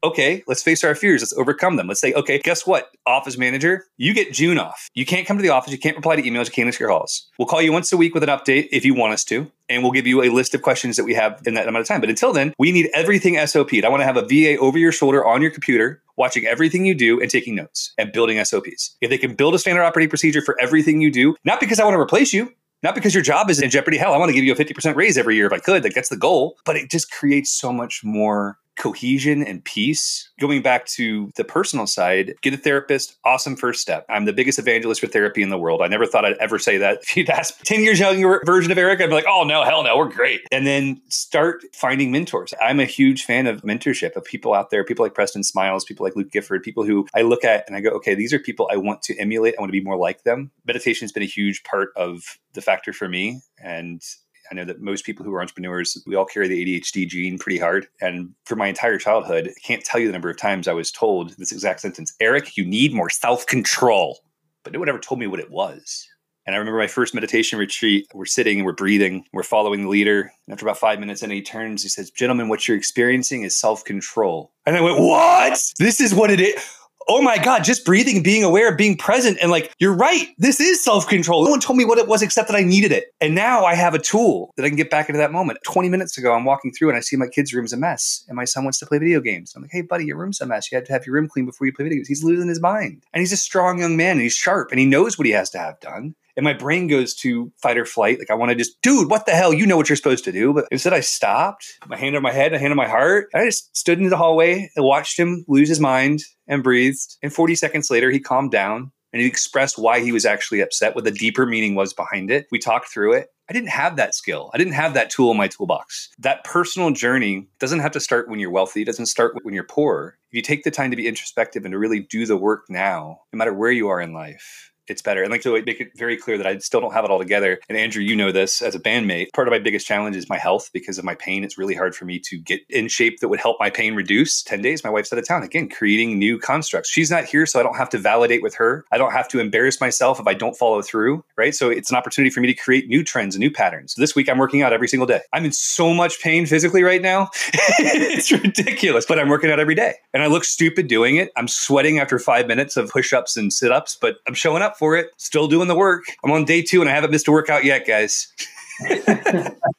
[0.04, 1.22] Okay, let's face our fears.
[1.22, 1.88] Let's overcome them.
[1.88, 2.92] Let's say, okay, guess what?
[3.06, 4.90] Office manager, you get June off.
[4.94, 5.72] You can't come to the office.
[5.72, 6.46] You can't reply to emails.
[6.46, 7.28] You can't answer calls.
[7.38, 9.52] We'll call you once a week with an update if you want us to.
[9.68, 11.88] And we'll give you a list of questions that we have in that amount of
[11.88, 12.02] time.
[12.02, 13.86] But until then, we need everything SOP'd.
[13.86, 16.96] I want to have a VA over your shoulder on your computer, watching everything you
[16.96, 18.96] do and taking notes and building SOPs.
[19.02, 21.84] If they can build a standard operating procedure for everything you do, not because I
[21.84, 23.98] want to replace you, not because your job is in jeopardy.
[23.98, 25.84] Hell, I want to give you a 50% raise every year if I could.
[25.84, 26.58] Like that's the goal.
[26.66, 30.32] But it just creates so much more cohesion and peace.
[30.40, 34.06] Going back to the personal side, get a therapist, awesome first step.
[34.10, 35.82] I'm the biggest evangelist for therapy in the world.
[35.82, 37.04] I never thought I'd ever say that.
[37.10, 39.84] If you'd ask 10 years younger version of Eric, I'd be like, oh no, hell
[39.84, 40.42] no, we're great.
[40.52, 42.54] And then start finding mentors.
[42.62, 46.06] I'm a huge fan of mentorship, of people out there, people like Preston Smiles, people
[46.06, 48.70] like Luke Gifford, people who I look at and I go, okay, these are people
[48.72, 49.56] I want to emulate.
[49.58, 50.52] I want to be more like them.
[50.66, 53.42] Meditation has been a huge part of the factor for me.
[53.58, 54.02] And
[54.52, 57.60] I know that most people who are entrepreneurs, we all carry the ADHD gene pretty
[57.60, 57.88] hard.
[58.02, 60.92] And for my entire childhood, I can't tell you the number of times I was
[60.92, 64.20] told this exact sentence Eric, you need more self control.
[64.64, 66.08] But no one ever told me what it was.
[66.46, 68.08] And I remember my first meditation retreat.
[68.14, 70.32] We're sitting we're breathing, we're following the leader.
[70.48, 73.56] And after about five minutes, and he turns, he says, Gentlemen, what you're experiencing is
[73.56, 74.52] self control.
[74.66, 75.60] And I went, What?
[75.78, 76.79] This is what it is
[77.10, 79.40] oh my God, just breathing being aware, being present.
[79.42, 80.28] And like, you're right.
[80.38, 81.44] This is self control.
[81.44, 83.14] No one told me what it was except that I needed it.
[83.20, 85.60] And now I have a tool that I can get back into that moment.
[85.64, 88.24] 20 minutes ago, I'm walking through and I see my kid's room's a mess.
[88.28, 89.54] And my son wants to play video games.
[89.56, 90.72] I'm like, hey, buddy, your room's a mess.
[90.72, 92.08] You have to have your room clean before you play video games.
[92.08, 93.04] He's losing his mind.
[93.12, 95.50] And he's a strong young man and he's sharp and he knows what he has
[95.52, 98.18] to have done and my brain goes to fight or flight.
[98.18, 99.54] Like I want to just, dude, what the hell?
[99.54, 100.54] You know what you're supposed to do.
[100.54, 103.28] But instead, I stopped, my hand on my head, a hand on my heart.
[103.36, 107.18] I just stood in the hallway and watched him lose his mind and breathed.
[107.22, 110.96] And 40 seconds later, he calmed down and he expressed why he was actually upset,
[110.96, 112.48] what the deeper meaning was behind it.
[112.54, 113.28] We talked through it.
[113.50, 114.50] I didn't have that skill.
[114.54, 116.08] I didn't have that tool in my toolbox.
[116.20, 119.66] That personal journey doesn't have to start when you're wealthy, it doesn't start when you're
[119.66, 120.18] poor.
[120.30, 123.22] If you take the time to be introspective and to really do the work now,
[123.34, 125.22] no matter where you are in life, it's better.
[125.22, 127.60] And like to make it very clear that I still don't have it all together.
[127.70, 129.32] And Andrew, you know this as a bandmate.
[129.34, 131.44] Part of my biggest challenge is my health because of my pain.
[131.44, 134.44] It's really hard for me to get in shape that would help my pain reduce.
[134.44, 135.44] 10 days, my wife's out of town.
[135.44, 136.90] Again, creating new constructs.
[136.90, 138.86] She's not here, so I don't have to validate with her.
[138.92, 141.24] I don't have to embarrass myself if I don't follow through.
[141.38, 141.56] Right.
[141.56, 143.96] So it's an opportunity for me to create new trends and new patterns.
[143.96, 145.22] This week I'm working out every single day.
[145.34, 147.30] I'm in so much pain physically right now.
[147.80, 149.06] it's ridiculous.
[149.06, 149.96] But I'm working out every day.
[150.14, 151.32] And I look stupid doing it.
[151.36, 155.12] I'm sweating after five minutes of push-ups and sit-ups, but I'm showing up for it.
[155.18, 156.06] Still doing the work.
[156.24, 158.34] I'm on day two and I haven't missed a workout yet, guys.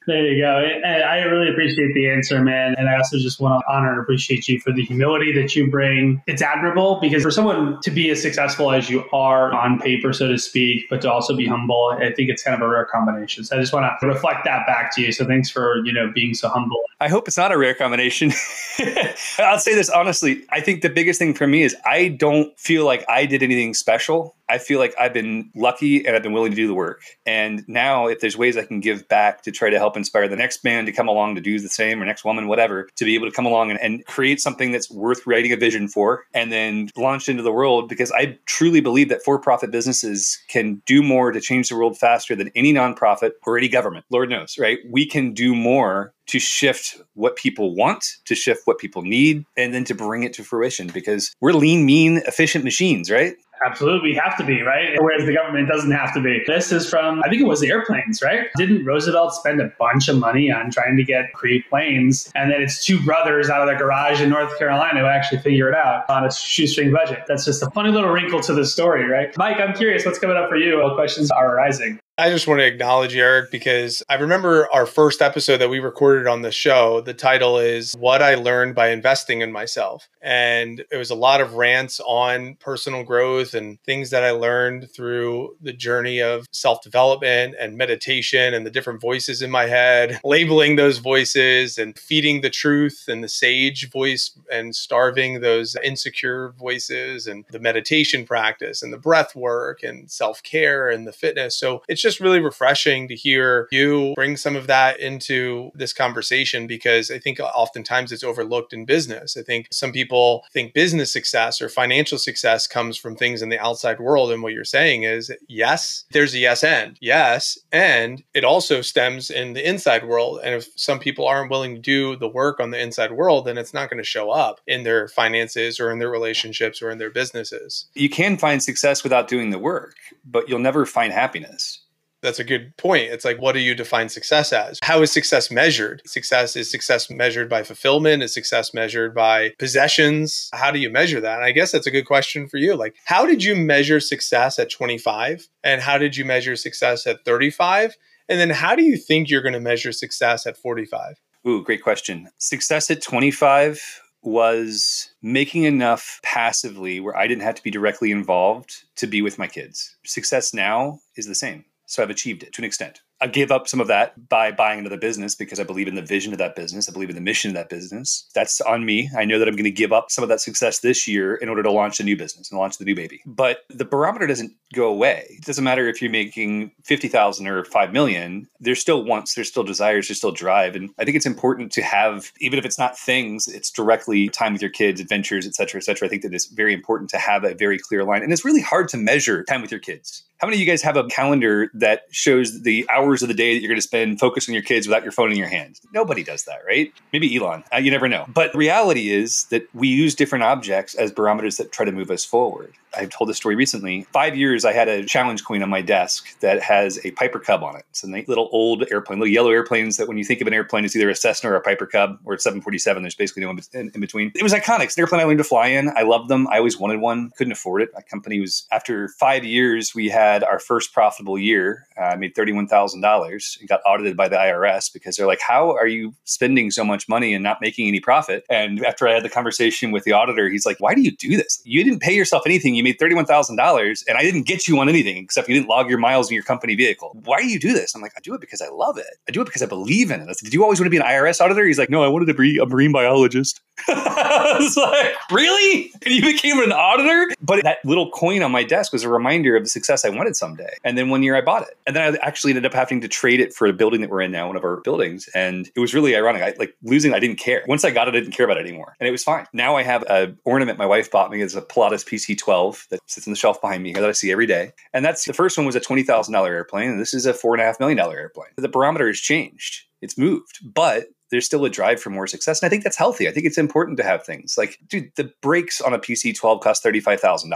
[0.07, 0.63] there you go.
[0.83, 2.75] And I really appreciate the answer, man.
[2.77, 5.71] And I also just want to honor and appreciate you for the humility that you
[5.71, 6.21] bring.
[6.27, 10.27] It's admirable because for someone to be as successful as you are on paper, so
[10.27, 13.43] to speak, but to also be humble, I think it's kind of a rare combination.
[13.43, 15.11] So I just want to reflect that back to you.
[15.11, 16.79] So thanks for, you know, being so humble.
[16.99, 18.31] I hope it's not a rare combination.
[19.39, 20.43] I'll say this honestly.
[20.49, 23.73] I think the biggest thing for me is I don't feel like I did anything
[23.73, 27.03] special I feel like I've been lucky and I've been willing to do the work.
[27.25, 30.35] And now, if there's ways I can give back to try to help inspire the
[30.35, 33.15] next man to come along to do the same or next woman, whatever, to be
[33.15, 36.51] able to come along and, and create something that's worth writing a vision for and
[36.51, 41.01] then launch into the world, because I truly believe that for profit businesses can do
[41.01, 44.05] more to change the world faster than any nonprofit or any government.
[44.09, 44.79] Lord knows, right?
[44.89, 49.73] We can do more to shift what people want, to shift what people need, and
[49.73, 53.35] then to bring it to fruition because we're lean, mean, efficient machines, right?
[53.65, 54.95] Absolutely, we have to be, right?
[54.99, 56.41] Whereas the government doesn't have to be.
[56.47, 58.47] This is from, I think it was the airplanes, right?
[58.57, 62.31] Didn't Roosevelt spend a bunch of money on trying to get create planes?
[62.33, 65.69] And then it's two brothers out of their garage in North Carolina who actually figure
[65.69, 67.19] it out on a shoestring budget.
[67.27, 69.35] That's just a funny little wrinkle to the story, right?
[69.37, 70.81] Mike, I'm curious, what's coming up for you?
[70.81, 71.99] What questions are arising?
[72.21, 76.27] I just want to acknowledge Eric because I remember our first episode that we recorded
[76.27, 77.01] on the show.
[77.01, 80.07] The title is What I Learned by Investing in Myself.
[80.21, 84.91] And it was a lot of rants on personal growth and things that I learned
[84.91, 90.19] through the journey of self development and meditation and the different voices in my head,
[90.23, 96.53] labeling those voices and feeding the truth and the sage voice and starving those insecure
[96.59, 101.57] voices and the meditation practice and the breath work and self care and the fitness.
[101.57, 105.93] So it's just just really refreshing to hear you bring some of that into this
[105.93, 109.37] conversation because I think oftentimes it's overlooked in business.
[109.37, 113.59] I think some people think business success or financial success comes from things in the
[113.59, 114.29] outside world.
[114.29, 117.57] And what you're saying is, yes, there's a yes and yes.
[117.71, 120.41] And it also stems in the inside world.
[120.43, 123.57] And if some people aren't willing to do the work on the inside world, then
[123.57, 126.97] it's not going to show up in their finances or in their relationships or in
[126.97, 127.85] their businesses.
[127.93, 129.95] You can find success without doing the work,
[130.25, 131.79] but you'll never find happiness.
[132.21, 133.11] That's a good point.
[133.11, 134.79] It's like, what do you define success as?
[134.83, 136.01] How is success measured?
[136.05, 138.21] Success is success measured by fulfillment?
[138.21, 140.49] Is success measured by possessions?
[140.53, 141.35] How do you measure that?
[141.35, 142.75] And I guess that's a good question for you.
[142.75, 145.47] Like, how did you measure success at 25?
[145.63, 147.95] And how did you measure success at 35?
[148.29, 151.19] And then how do you think you're going to measure success at 45?
[151.47, 152.29] Ooh, great question.
[152.37, 158.83] Success at 25 was making enough passively where I didn't have to be directly involved
[158.97, 159.95] to be with my kids.
[160.05, 161.65] Success now is the same.
[161.91, 163.01] So I've achieved it to an extent.
[163.19, 166.01] I gave up some of that by buying another business because I believe in the
[166.01, 166.87] vision of that business.
[166.87, 168.27] I believe in the mission of that business.
[168.33, 169.09] That's on me.
[169.15, 171.49] I know that I'm going to give up some of that success this year in
[171.49, 173.21] order to launch a new business and launch the new baby.
[173.25, 175.25] But the barometer doesn't go away.
[175.31, 178.47] It doesn't matter if you're making 50,000 or 5 million.
[178.61, 180.77] There's still wants, there's still desires, there's still drive.
[180.77, 184.53] And I think it's important to have, even if it's not things, it's directly time
[184.53, 186.07] with your kids, adventures, et cetera, et cetera.
[186.07, 188.23] I think that it's very important to have a very clear line.
[188.23, 190.23] And it's really hard to measure time with your kids.
[190.41, 193.53] How many of you guys have a calendar that shows the hours of the day
[193.53, 195.79] that you're going to spend focusing on your kids without your phone in your hand?
[195.93, 196.91] Nobody does that, right?
[197.13, 197.63] Maybe Elon.
[197.71, 198.25] Uh, you never know.
[198.27, 202.25] But reality is that we use different objects as barometers that try to move us
[202.25, 202.73] forward.
[202.95, 204.03] I've told this story recently.
[204.11, 207.63] Five years, I had a challenge coin on my desk that has a Piper Cub
[207.63, 207.85] on it.
[207.89, 210.53] It's a neat little old airplane, little yellow airplanes that when you think of an
[210.53, 213.03] airplane, it's either a Cessna or a Piper Cub or a 747.
[213.03, 214.31] There's basically no in, in between.
[214.35, 214.85] It was iconic.
[214.85, 215.91] It's an airplane I learned to fly in.
[215.95, 216.47] I loved them.
[216.47, 217.31] I always wanted one.
[217.37, 217.89] Couldn't afford it.
[217.93, 221.87] My company was, after five years, we had our first profitable year.
[221.97, 225.87] Uh, I made $31,000 and got audited by the IRS because they're like, how are
[225.87, 228.45] you spending so much money and not making any profit?
[228.49, 231.37] And after I had the conversation with the auditor, he's like, why do you do
[231.37, 231.61] this?
[231.63, 235.17] You didn't pay yourself anything you made $31,000 and I didn't get you on anything
[235.17, 237.17] except you didn't log your miles in your company vehicle.
[237.23, 237.95] Why do you do this?
[237.95, 239.05] I'm like, I do it because I love it.
[239.27, 240.29] I do it because I believe in it.
[240.29, 241.65] I said, Did you always want to be an IRS auditor?
[241.65, 243.61] He's like, No, I wanted to be a marine biologist.
[243.87, 245.91] I was like, Really?
[246.05, 247.33] And you became an auditor?
[247.41, 250.35] But that little coin on my desk was a reminder of the success I wanted
[250.35, 250.75] someday.
[250.83, 251.77] And then one year I bought it.
[251.87, 254.21] And then I actually ended up having to trade it for a building that we're
[254.21, 255.29] in now, one of our buildings.
[255.33, 256.41] And it was really ironic.
[256.41, 257.63] I like losing, I didn't care.
[257.67, 258.95] Once I got it, I didn't care about it anymore.
[258.99, 259.45] And it was fine.
[259.53, 261.41] Now I have an ornament my wife bought me.
[261.41, 264.45] It's a Pilatus PC12 that sits on the shelf behind me that I see every
[264.47, 264.71] day.
[264.93, 266.89] And that's the first one was a $20,000 airplane.
[266.89, 268.49] And this is a $4.5 million airplane.
[268.57, 269.83] The barometer has changed.
[270.01, 270.59] It's moved.
[270.63, 272.61] But there's still a drive for more success.
[272.61, 273.27] And I think that's healthy.
[273.27, 276.61] I think it's important to have things like, dude, the brakes on a PC 12
[276.61, 277.49] cost $35,000.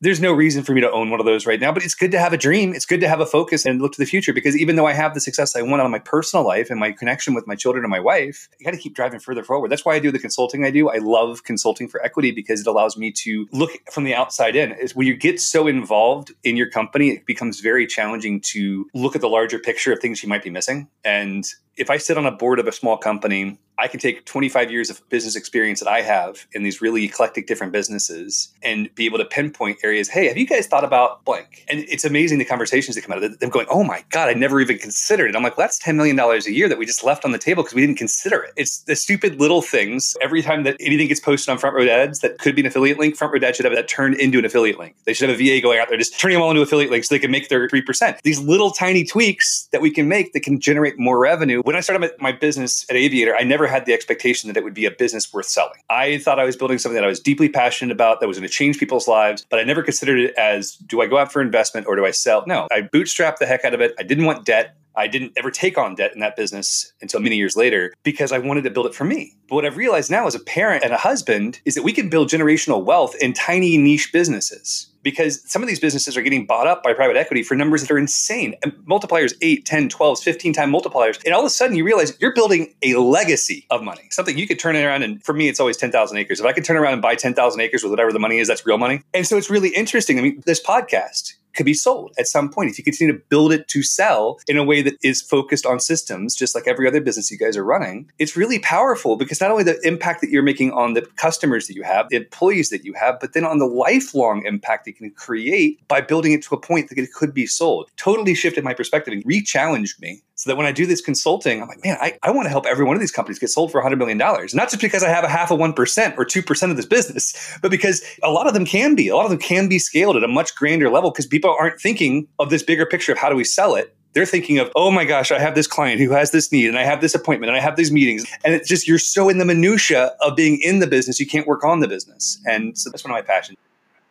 [0.00, 2.10] There's no reason for me to own one of those right now, but it's good
[2.12, 2.74] to have a dream.
[2.74, 4.92] It's good to have a focus and look to the future because even though I
[4.92, 7.84] have the success I want on my personal life and my connection with my children
[7.84, 9.70] and my wife, I got to keep driving further forward.
[9.70, 10.90] That's why I do the consulting I do.
[10.90, 14.72] I love consulting for equity because it allows me to look from the outside in.
[14.72, 19.14] Is when you get so involved in your company, it becomes very challenging to look
[19.14, 20.88] at the larger picture of things you might be missing.
[21.04, 23.58] And if I sit on a board of a small company company.
[23.78, 27.46] I can take 25 years of business experience that I have in these really eclectic
[27.46, 30.08] different businesses and be able to pinpoint areas.
[30.08, 31.64] Hey, have you guys thought about blank?
[31.68, 33.40] And it's amazing the conversations that come out of it.
[33.40, 35.36] Them going, oh my God, I never even considered it.
[35.36, 37.62] I'm like, well, that's $10 million a year that we just left on the table
[37.62, 38.52] because we didn't consider it.
[38.56, 40.16] It's the stupid little things.
[40.20, 42.98] Every time that anything gets posted on Front Row Dads that could be an affiliate
[42.98, 44.94] link, Front Row Dads should have that turned into an affiliate link.
[45.04, 47.08] They should have a VA going out there just turning them all into affiliate links
[47.08, 48.20] so they can make their 3%.
[48.22, 51.60] These little tiny tweaks that we can make that can generate more revenue.
[51.62, 54.74] When I started my business at Aviator, I never had the expectation that it would
[54.74, 55.80] be a business worth selling.
[55.90, 58.48] I thought I was building something that I was deeply passionate about that was going
[58.48, 61.40] to change people's lives, but I never considered it as do I go out for
[61.40, 62.44] investment or do I sell?
[62.46, 63.94] No, I bootstrapped the heck out of it.
[63.98, 64.76] I didn't want debt.
[64.96, 68.38] I didn't ever take on debt in that business until many years later because I
[68.38, 69.34] wanted to build it for me.
[69.48, 72.08] But what I've realized now as a parent and a husband is that we can
[72.08, 76.66] build generational wealth in tiny niche businesses because some of these businesses are getting bought
[76.66, 78.54] up by private equity for numbers that are insane.
[78.90, 81.22] Multipliers 8, 10, 12, 15 time multipliers.
[81.24, 84.48] And all of a sudden you realize you're building a legacy of money, something you
[84.48, 85.02] could turn around.
[85.02, 86.40] And for me, it's always 10,000 acres.
[86.40, 88.66] If I could turn around and buy 10,000 acres with whatever the money is, that's
[88.66, 89.02] real money.
[89.12, 90.18] And so it's really interesting.
[90.18, 92.70] I mean, this podcast, could be sold at some point.
[92.70, 95.80] If you continue to build it to sell in a way that is focused on
[95.80, 99.50] systems, just like every other business you guys are running, it's really powerful because not
[99.50, 102.84] only the impact that you're making on the customers that you have, the employees that
[102.84, 106.54] you have, but then on the lifelong impact you can create by building it to
[106.54, 107.90] a point that it could be sold.
[107.96, 111.62] Totally shifted my perspective and re challenged me so that when I do this consulting,
[111.62, 113.72] I'm like, man, I, I want to help every one of these companies get sold
[113.72, 114.18] for $100 million.
[114.18, 115.70] Not just because I have a half of 1%
[116.18, 119.08] or 2% of this business, but because a lot of them can be.
[119.08, 121.80] A lot of them can be scaled at a much grander level because people aren't
[121.80, 123.96] thinking of this bigger picture of how do we sell it.
[124.12, 126.78] They're thinking of, oh my gosh, I have this client who has this need and
[126.78, 128.26] I have this appointment and I have these meetings.
[128.44, 131.46] And it's just, you're so in the minutia of being in the business, you can't
[131.46, 132.38] work on the business.
[132.44, 133.56] And so that's one of my passions.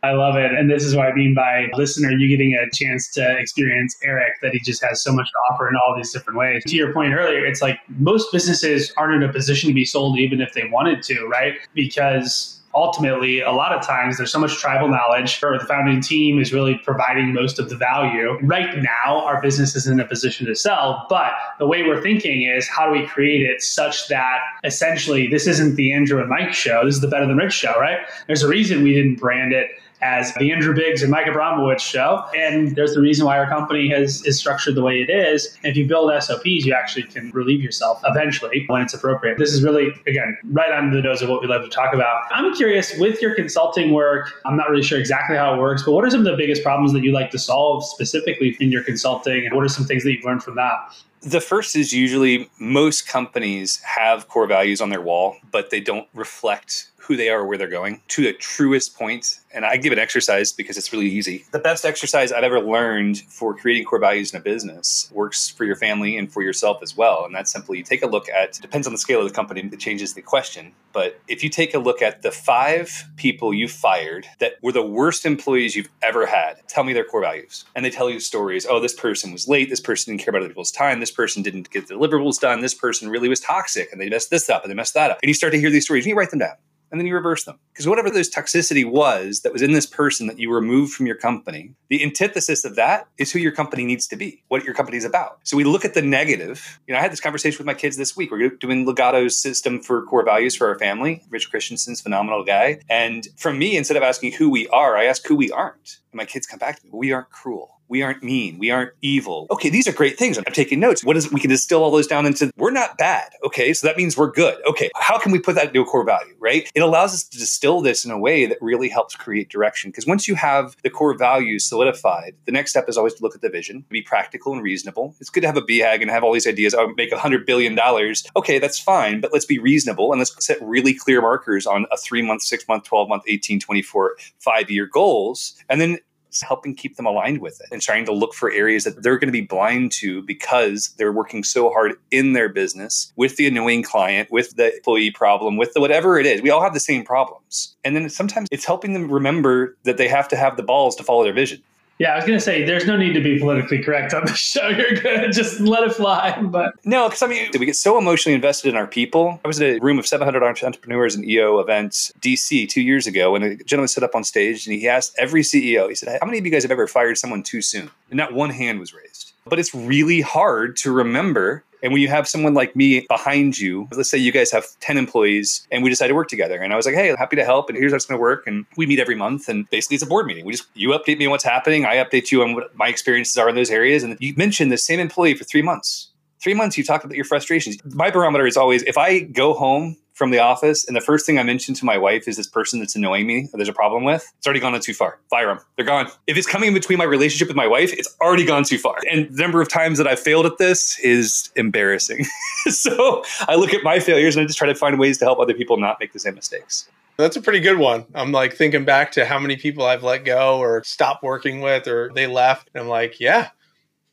[0.04, 0.52] I love it.
[0.52, 4.34] And this is what I mean by listener, you getting a chance to experience Eric,
[4.42, 6.62] that he just has so much to offer in all these different ways.
[6.68, 10.20] To your point earlier, it's like most businesses aren't in a position to be sold
[10.20, 11.54] even if they wanted to, right?
[11.74, 16.40] Because ultimately, a lot of times there's so much tribal knowledge, or the founding team
[16.40, 18.38] is really providing most of the value.
[18.42, 22.44] Right now, our business is in a position to sell, but the way we're thinking
[22.44, 26.54] is how do we create it such that essentially this isn't the Andrew and Mike
[26.54, 28.00] show, this is the Better Than Rich show, right?
[28.28, 29.70] There's a reason we didn't brand it
[30.04, 32.26] as the Andrew Biggs and Mike Abramowitz show.
[32.36, 35.58] And there's the reason why our company has is structured the way it is.
[35.64, 39.38] And if you build SOPs, you actually can relieve yourself eventually when it's appropriate.
[39.38, 42.24] This is really, again, right on the nose of what we love to talk about.
[42.32, 45.94] I'm curious with your consulting work, I'm not really sure exactly how it works, but
[45.94, 48.84] what are some of the biggest problems that you like to solve specifically in your
[48.84, 49.46] consulting?
[49.46, 50.96] And what are some things that you've learned from that?
[51.26, 56.08] The first is usually most companies have core values on their wall, but they don't
[56.14, 59.40] reflect who they are or where they're going to the truest point.
[59.54, 61.46] and I give an exercise because it's really easy.
[61.52, 65.64] The best exercise I've ever learned for creating core values in a business works for
[65.64, 67.24] your family and for yourself as well.
[67.24, 69.62] And that's simply take a look at, it depends on the scale of the company,
[69.62, 70.72] it changes the question.
[70.92, 74.86] But if you take a look at the five people you fired that were the
[74.86, 77.66] worst employees you've ever had, tell me their core values.
[77.76, 78.66] And they tell you stories.
[78.68, 79.70] Oh, this person was late.
[79.70, 81.00] This person didn't care about other people's time.
[81.00, 82.62] This person didn't get deliverables done.
[82.62, 85.20] This person really was toxic and they messed this up and they messed that up.
[85.22, 86.56] And you start to hear these stories and you write them down
[86.94, 87.58] and then you reverse them.
[87.74, 91.16] Because whatever this toxicity was that was in this person that you removed from your
[91.16, 94.98] company, the antithesis of that is who your company needs to be, what your company
[94.98, 95.40] is about.
[95.44, 96.80] So we look at the negative.
[96.86, 98.30] You know, I had this conversation with my kids this week.
[98.30, 101.24] We're doing Legato's system for core values for our family.
[101.32, 102.80] Rich Christensen's phenomenal guy.
[102.88, 105.98] And from me, instead of asking who we are, I ask who we aren't.
[106.12, 108.58] And my kids come back to me, we aren't cruel we aren't mean.
[108.58, 109.46] We aren't evil.
[109.52, 110.40] Okay, these are great things.
[110.40, 111.04] I'm taking notes.
[111.04, 113.30] What is we can distill all those down into we're not bad.
[113.46, 114.58] Okay, so that means we're good.
[114.66, 116.68] Okay, how can we put that into a core value, right?
[116.74, 119.92] It allows us to distill this in a way that really helps create direction.
[119.92, 123.36] Because once you have the core values solidified, the next step is always to look
[123.36, 125.14] at the vision, be practical and reasonable.
[125.20, 126.74] It's good to have a BHAG and have all these ideas.
[126.74, 128.24] I'll make a hundred billion dollars.
[128.36, 131.98] Okay, that's fine, but let's be reasonable and let's set really clear markers on a
[131.98, 135.56] three month, six month, 12 month, 18, 24, five year goals.
[135.70, 136.00] And then
[136.42, 139.28] helping keep them aligned with it and trying to look for areas that they're going
[139.28, 143.84] to be blind to because they're working so hard in their business with the annoying
[143.84, 146.42] client, with the employee problem, with the whatever it is.
[146.42, 147.76] We all have the same problems.
[147.84, 151.04] And then sometimes it's helping them remember that they have to have the balls to
[151.04, 151.62] follow their vision.
[152.00, 154.34] Yeah, I was going to say there's no need to be politically correct on the
[154.36, 154.68] show.
[154.68, 155.32] You're good.
[155.32, 156.42] Just let it fly.
[156.42, 159.40] But no, because I mean, we get so emotionally invested in our people.
[159.46, 163.36] I was at a room of 700 entrepreneurs in EO events, DC two years ago,
[163.36, 166.26] and a gentleman stood up on stage and he asked every CEO, he said, "How
[166.26, 168.94] many of you guys have ever fired someone too soon?" And not one hand was
[168.94, 169.34] raised.
[169.46, 173.90] But it's really hard to remember and when you have someone like me behind you,
[173.92, 176.56] let's say you guys have 10 employees and we decide to work together.
[176.56, 177.68] And I was like, hey, happy to help.
[177.68, 178.48] And here's how it's going to work.
[178.48, 179.50] And we meet every month.
[179.50, 180.46] And basically, it's a board meeting.
[180.46, 181.86] We just, you update me on what's happening.
[181.86, 184.02] I update you on what my experiences are in those areas.
[184.02, 186.10] And you mentioned the same employee for three months.
[186.42, 187.78] Three months, you talk about your frustrations.
[187.94, 191.40] My barometer is always if I go home from the office, and the first thing
[191.40, 194.32] I mention to my wife is this person that's annoying me there's a problem with,
[194.38, 195.20] it's already gone too far.
[195.30, 195.60] Fire them.
[195.76, 196.08] They're gone.
[196.28, 198.98] If it's coming in between my relationship with my wife, it's already gone too far.
[199.10, 202.26] And the number of times that I've failed at this is embarrassing.
[202.70, 205.40] so I look at my failures and I just try to find ways to help
[205.40, 206.90] other people not make the same mistakes.
[207.18, 208.06] That's a pretty good one.
[208.16, 211.88] I'm like thinking back to how many people I've let go or stopped working with
[211.88, 212.70] or they left.
[212.74, 213.50] And I'm like, yeah,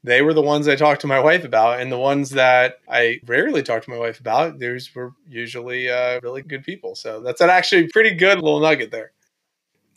[0.03, 3.21] they were the ones I talked to my wife about, and the ones that I
[3.27, 6.95] rarely talk to my wife about, those were usually uh, really good people.
[6.95, 9.13] So that's an actually pretty good little nugget there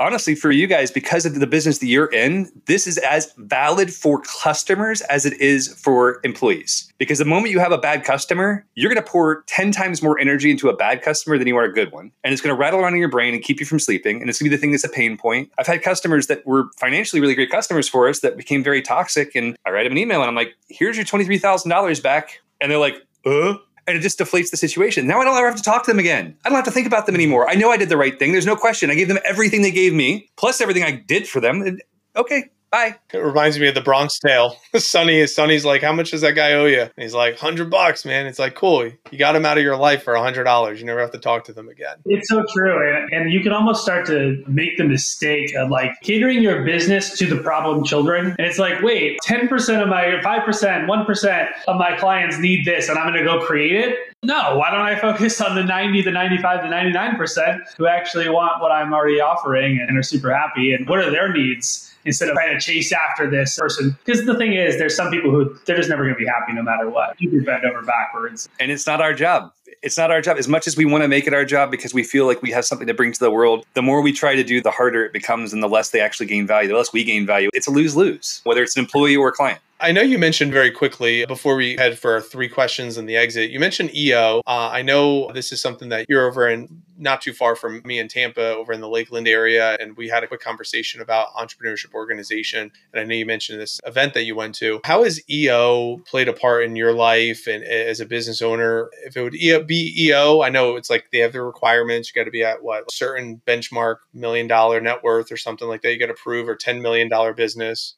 [0.04, 3.92] honestly, for you guys, because of the business that you're in, this is as valid
[3.94, 6.92] for customers as it is for employees.
[6.98, 10.20] Because the moment you have a bad customer, you're going to pour 10 times more
[10.20, 12.12] energy into a bad customer than you are a good one.
[12.24, 14.20] And it's going to rattle around in your brain and keep you from sleeping.
[14.20, 15.50] And it's going to be the thing that's a pain point.
[15.58, 19.36] I've had customers that were financially really great customers for us that became very toxic.
[19.36, 22.42] And I write them an email and I'm like, here's your $23,000 back.
[22.60, 22.96] And they're like,
[23.26, 23.56] uh?
[23.88, 25.08] And it just deflates the situation.
[25.08, 26.36] Now I don't ever have to talk to them again.
[26.46, 27.50] I don't have to think about them anymore.
[27.50, 28.32] I know I did the right thing.
[28.32, 28.90] There's no question.
[28.90, 31.80] I gave them everything they gave me, plus everything I did for them.
[32.16, 32.96] Okay, Bye.
[33.14, 34.58] It reminds me of the Bronx Tale.
[34.76, 37.70] Sonny, is Sonny's like, "How much does that guy owe you?" And he's like, hundred
[37.70, 38.92] bucks, man." It's like, cool.
[39.12, 40.80] You got him out of your life for a hundred dollars.
[40.80, 41.98] You never have to talk to them again.
[42.06, 45.92] It's so true, and, and you can almost start to make the mistake of like
[46.02, 50.20] catering your business to the problem children, and it's like, wait, ten percent of my,
[50.24, 53.76] five percent, one percent of my clients need this, and I'm going to go create
[53.76, 54.00] it.
[54.24, 58.62] No, why don't I focus on the 90, the 95, the 99% who actually want
[58.62, 60.74] what I'm already offering and are super happy?
[60.74, 61.93] And what are their needs?
[62.06, 63.98] Instead of trying to chase after this person.
[64.06, 66.54] Because the thing is, there's some people who they're just never going to be happy
[66.54, 67.20] no matter what.
[67.20, 68.50] You can bend over backwards.
[68.60, 69.52] And it's not our job.
[69.82, 70.38] It's not our job.
[70.38, 72.52] As much as we want to make it our job because we feel like we
[72.52, 75.04] have something to bring to the world, the more we try to do, the harder
[75.04, 77.50] it becomes and the less they actually gain value, the less we gain value.
[77.54, 79.60] It's a lose lose, whether it's an employee or a client.
[79.84, 83.18] I know you mentioned very quickly before we head for our three questions and the
[83.18, 83.50] exit.
[83.50, 84.42] You mentioned EO.
[84.48, 88.00] Uh, I know this is something that you're over in not too far from me
[88.00, 91.94] in Tampa, over in the Lakeland area, and we had a quick conversation about entrepreneurship
[91.94, 92.72] organization.
[92.94, 94.80] And I know you mentioned this event that you went to.
[94.86, 98.90] How has EO played a part in your life and as a business owner?
[99.06, 102.10] If it would be EO, I know it's like they have the requirements.
[102.10, 105.82] You got to be at what certain benchmark million dollar net worth or something like
[105.82, 105.92] that.
[105.92, 107.96] You got to prove or ten million dollar business.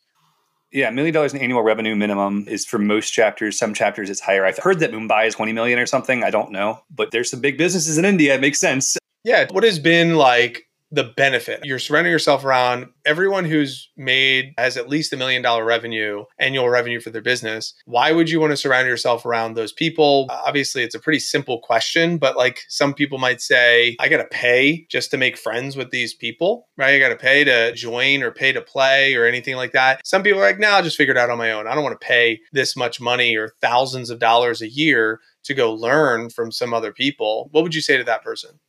[0.75, 3.57] Yeah, million dollars in annual revenue minimum is for most chapters.
[3.57, 4.45] Some chapters it's higher.
[4.45, 6.21] I've heard that Mumbai is 20 million or something.
[6.21, 8.35] I don't know, but there's some big businesses in India.
[8.35, 8.97] It makes sense.
[9.23, 9.47] Yeah.
[9.51, 11.61] What has been like the benefit.
[11.63, 16.69] You're surrounding yourself around everyone who's made has at least a million dollar revenue, annual
[16.69, 17.73] revenue for their business.
[17.85, 20.27] Why would you want to surround yourself around those people?
[20.29, 24.25] Obviously, it's a pretty simple question, but like some people might say, I got to
[24.25, 26.95] pay just to make friends with these people, right?
[26.95, 30.01] I got to pay to join or pay to play or anything like that.
[30.05, 31.67] Some people are like, no, I'll just figure it out on my own.
[31.67, 35.53] I don't want to pay this much money or thousands of dollars a year to
[35.53, 37.49] go learn from some other people.
[37.51, 38.59] What would you say to that person?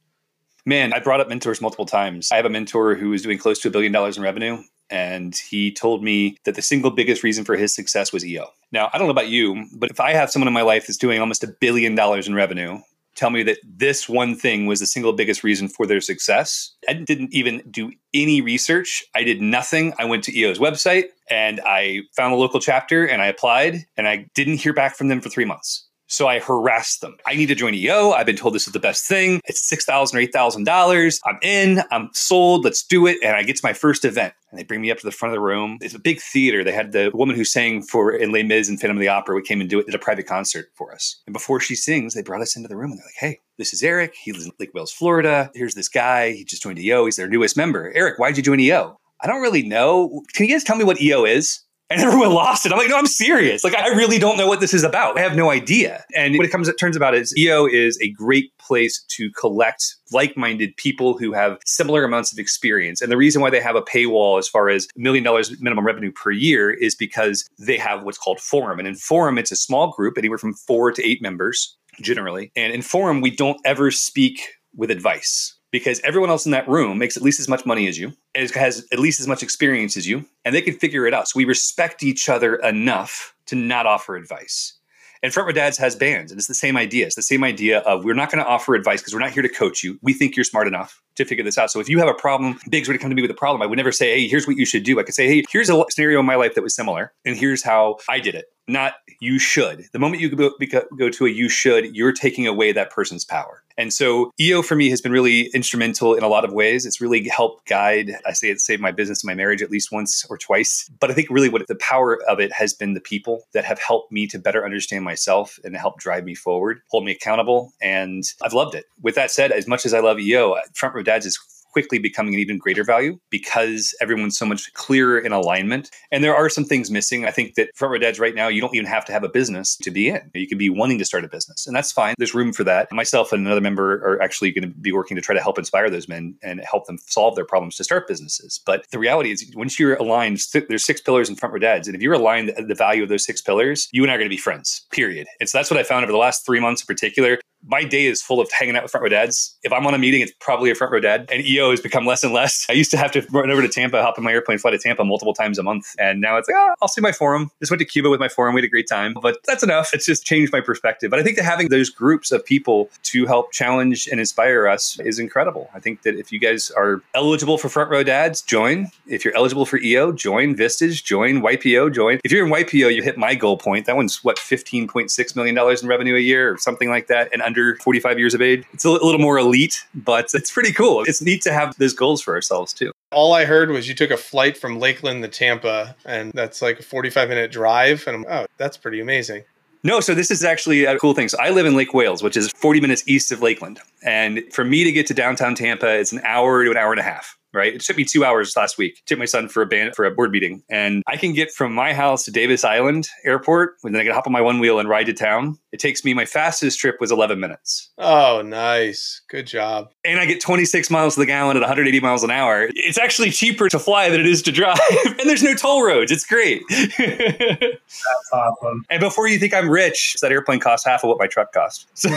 [0.69, 2.33] Man, I brought up mentors multiple times.
[2.33, 4.59] I have a mentor who is doing close to a billion dollars in revenue.
[4.91, 8.49] And he told me that the single biggest reason for his success was EO.
[8.73, 10.99] Now, I don't know about you, but if I have someone in my life that's
[10.99, 12.81] doing almost a billion dollars in revenue,
[13.15, 16.73] tell me that this one thing was the single biggest reason for their success.
[16.89, 19.05] I didn't even do any research.
[19.15, 19.95] I did nothing.
[20.01, 24.09] I went to EO's website and I found a local chapter and I applied and
[24.09, 25.86] I didn't hear back from them for three months.
[26.09, 27.17] So I harassed them.
[27.27, 28.13] I need to join EO.
[28.13, 29.41] I've been told this is the best thing.
[29.45, 31.21] It's $6,000 or $8,000.
[31.25, 33.19] I'm in, I'm sold, let's do it.
[33.25, 35.35] And I get to my first event and they bring me up to the front
[35.35, 35.79] of the room.
[35.81, 36.63] It's a big theater.
[36.63, 39.35] They had the woman who sang for in Les Mis and Phantom of the Opera,
[39.35, 41.21] we came and do it, did a private concert for us.
[41.27, 43.73] And before she sings, they brought us into the room and they're like, hey, this
[43.73, 44.15] is Eric.
[44.23, 45.51] He lives in Lake Wales, Florida.
[45.55, 46.33] Here's this guy.
[46.33, 47.07] He just joined EO.
[47.07, 47.93] He's their newest member.
[47.95, 48.99] Eric, why'd you join EO?
[49.21, 50.23] I don't really know.
[50.35, 51.63] Can you guys tell me what EO is?
[51.89, 52.73] And everyone lost it.
[52.73, 53.63] I'm like, no, I'm serious.
[53.63, 55.19] Like, I really don't know what this is about.
[55.19, 56.05] I have no idea.
[56.15, 59.97] And what it comes, it turns about is EO is a great place to collect
[60.13, 63.01] like-minded people who have similar amounts of experience.
[63.01, 66.13] And the reason why they have a paywall as far as million dollars minimum revenue
[66.13, 68.79] per year is because they have what's called forum.
[68.79, 72.53] And in forum, it's a small group, anywhere from four to eight members generally.
[72.57, 74.41] And in forum, we don't ever speak
[74.75, 77.99] with advice because everyone else in that room makes at least as much money as
[77.99, 81.29] you, has at least as much experience as you, and they can figure it out.
[81.29, 84.79] So we respect each other enough to not offer advice.
[85.23, 87.05] And Front Row Dads has bands, and it's the same idea.
[87.05, 89.43] It's the same idea of we're not going to offer advice because we're not here
[89.43, 89.99] to coach you.
[90.01, 91.71] We think you're smart enough to figure this out.
[91.71, 93.63] So if you have a problem, Biggs would come to me with a problem.
[93.63, 94.99] I would never say, hey, here's what you should do.
[95.01, 97.63] I could say, hey, here's a scenario in my life that was similar, and here's
[97.63, 98.47] how I did it.
[98.69, 99.87] Not you should.
[99.93, 100.51] The moment you go,
[100.99, 103.63] go to a you should, you're taking away that person's power.
[103.79, 106.87] And so EO for me has been really instrumental in a lot of ways.
[106.87, 109.93] It's really helped guide, I say it saved my business and my marriage at least
[109.93, 110.91] once or twice.
[110.99, 113.79] But I think really what the power of it has been the people that have
[113.79, 117.73] helped me to better understand myself and help drive me forward, hold me accountable.
[117.83, 118.87] And I've loved it.
[119.03, 121.39] With that said, as much as I love EO, Front Row Dads is
[121.77, 125.91] quickly becoming an even greater value because everyone's so much clearer in alignment.
[126.11, 127.27] And there are some things missing.
[127.27, 129.29] I think that Front Row Dads right now, you don't even have to have a
[129.29, 130.31] business to be in.
[130.33, 132.15] You could be wanting to start a business, and that's fine.
[132.17, 132.91] There's room for that.
[132.93, 135.91] Myself and another member are actually going to be working to try to help inspire
[135.91, 138.59] those men and help them solve their problems to start businesses.
[138.65, 141.89] But the reality is, once you're aligned, there's six pillars in Front Row Dads.
[141.89, 144.19] And if you're aligned uh, the value of those six pillars, you and I are
[144.19, 145.27] going to be friends, period.
[145.41, 148.07] And so that's what I found over the last three months in particular my day
[148.07, 149.57] is full of hanging out with front row dads.
[149.63, 151.29] If I'm on a meeting, it's probably a front row dad.
[151.31, 152.67] And EO has become less and less.
[152.69, 154.79] I used to have to run over to Tampa, hop on my airplane, fly to
[154.79, 155.95] Tampa multiple times a month.
[155.99, 157.51] And now it's like, oh, I'll see my forum.
[157.61, 158.55] Just went to Cuba with my forum.
[158.55, 159.15] We had a great time.
[159.21, 159.91] But that's enough.
[159.93, 161.11] It's just changed my perspective.
[161.11, 164.99] But I think that having those groups of people to help challenge and inspire us
[165.01, 165.69] is incredible.
[165.75, 168.91] I think that if you guys are eligible for front row dads, join.
[169.07, 172.21] If you're eligible for EO, join Vistage, join YPO, join.
[172.23, 173.87] If you're in YPO, you hit my goal point.
[173.87, 177.56] That one's what, $15.6 million in revenue a year or something like that and under
[177.57, 178.65] under 45 years of age.
[178.73, 181.05] It's a little more elite, but it's pretty cool.
[181.05, 182.93] It's neat to have those goals for ourselves too.
[183.13, 186.81] All I heard was you took a flight from Lakeland to Tampa, and that's like
[186.81, 188.05] a 45 minute drive.
[188.07, 189.45] And I'm, oh, that's pretty amazing.
[189.83, 191.29] No, so this is actually a cool thing.
[191.29, 193.79] So I live in Lake Wales, which is 40 minutes east of Lakeland.
[194.03, 197.01] And for me to get to downtown Tampa, it's an hour to an hour and
[197.01, 197.75] a half right?
[197.75, 199.03] It took me two hours last week.
[199.07, 201.75] Took my son for a band for a board meeting, and I can get from
[201.75, 204.79] my house to Davis Island Airport, and then I can hop on my one wheel
[204.79, 205.59] and ride to town.
[205.73, 207.91] It takes me my fastest trip was 11 minutes.
[207.99, 209.91] Oh, nice, good job.
[210.05, 212.69] And I get 26 miles to the gallon at 180 miles an hour.
[212.75, 216.13] It's actually cheaper to fly than it is to drive, and there's no toll roads.
[216.13, 216.63] It's great.
[216.71, 218.85] That's awesome.
[218.91, 221.87] And before you think I'm rich, that airplane costs half of what my truck cost.
[221.95, 222.09] So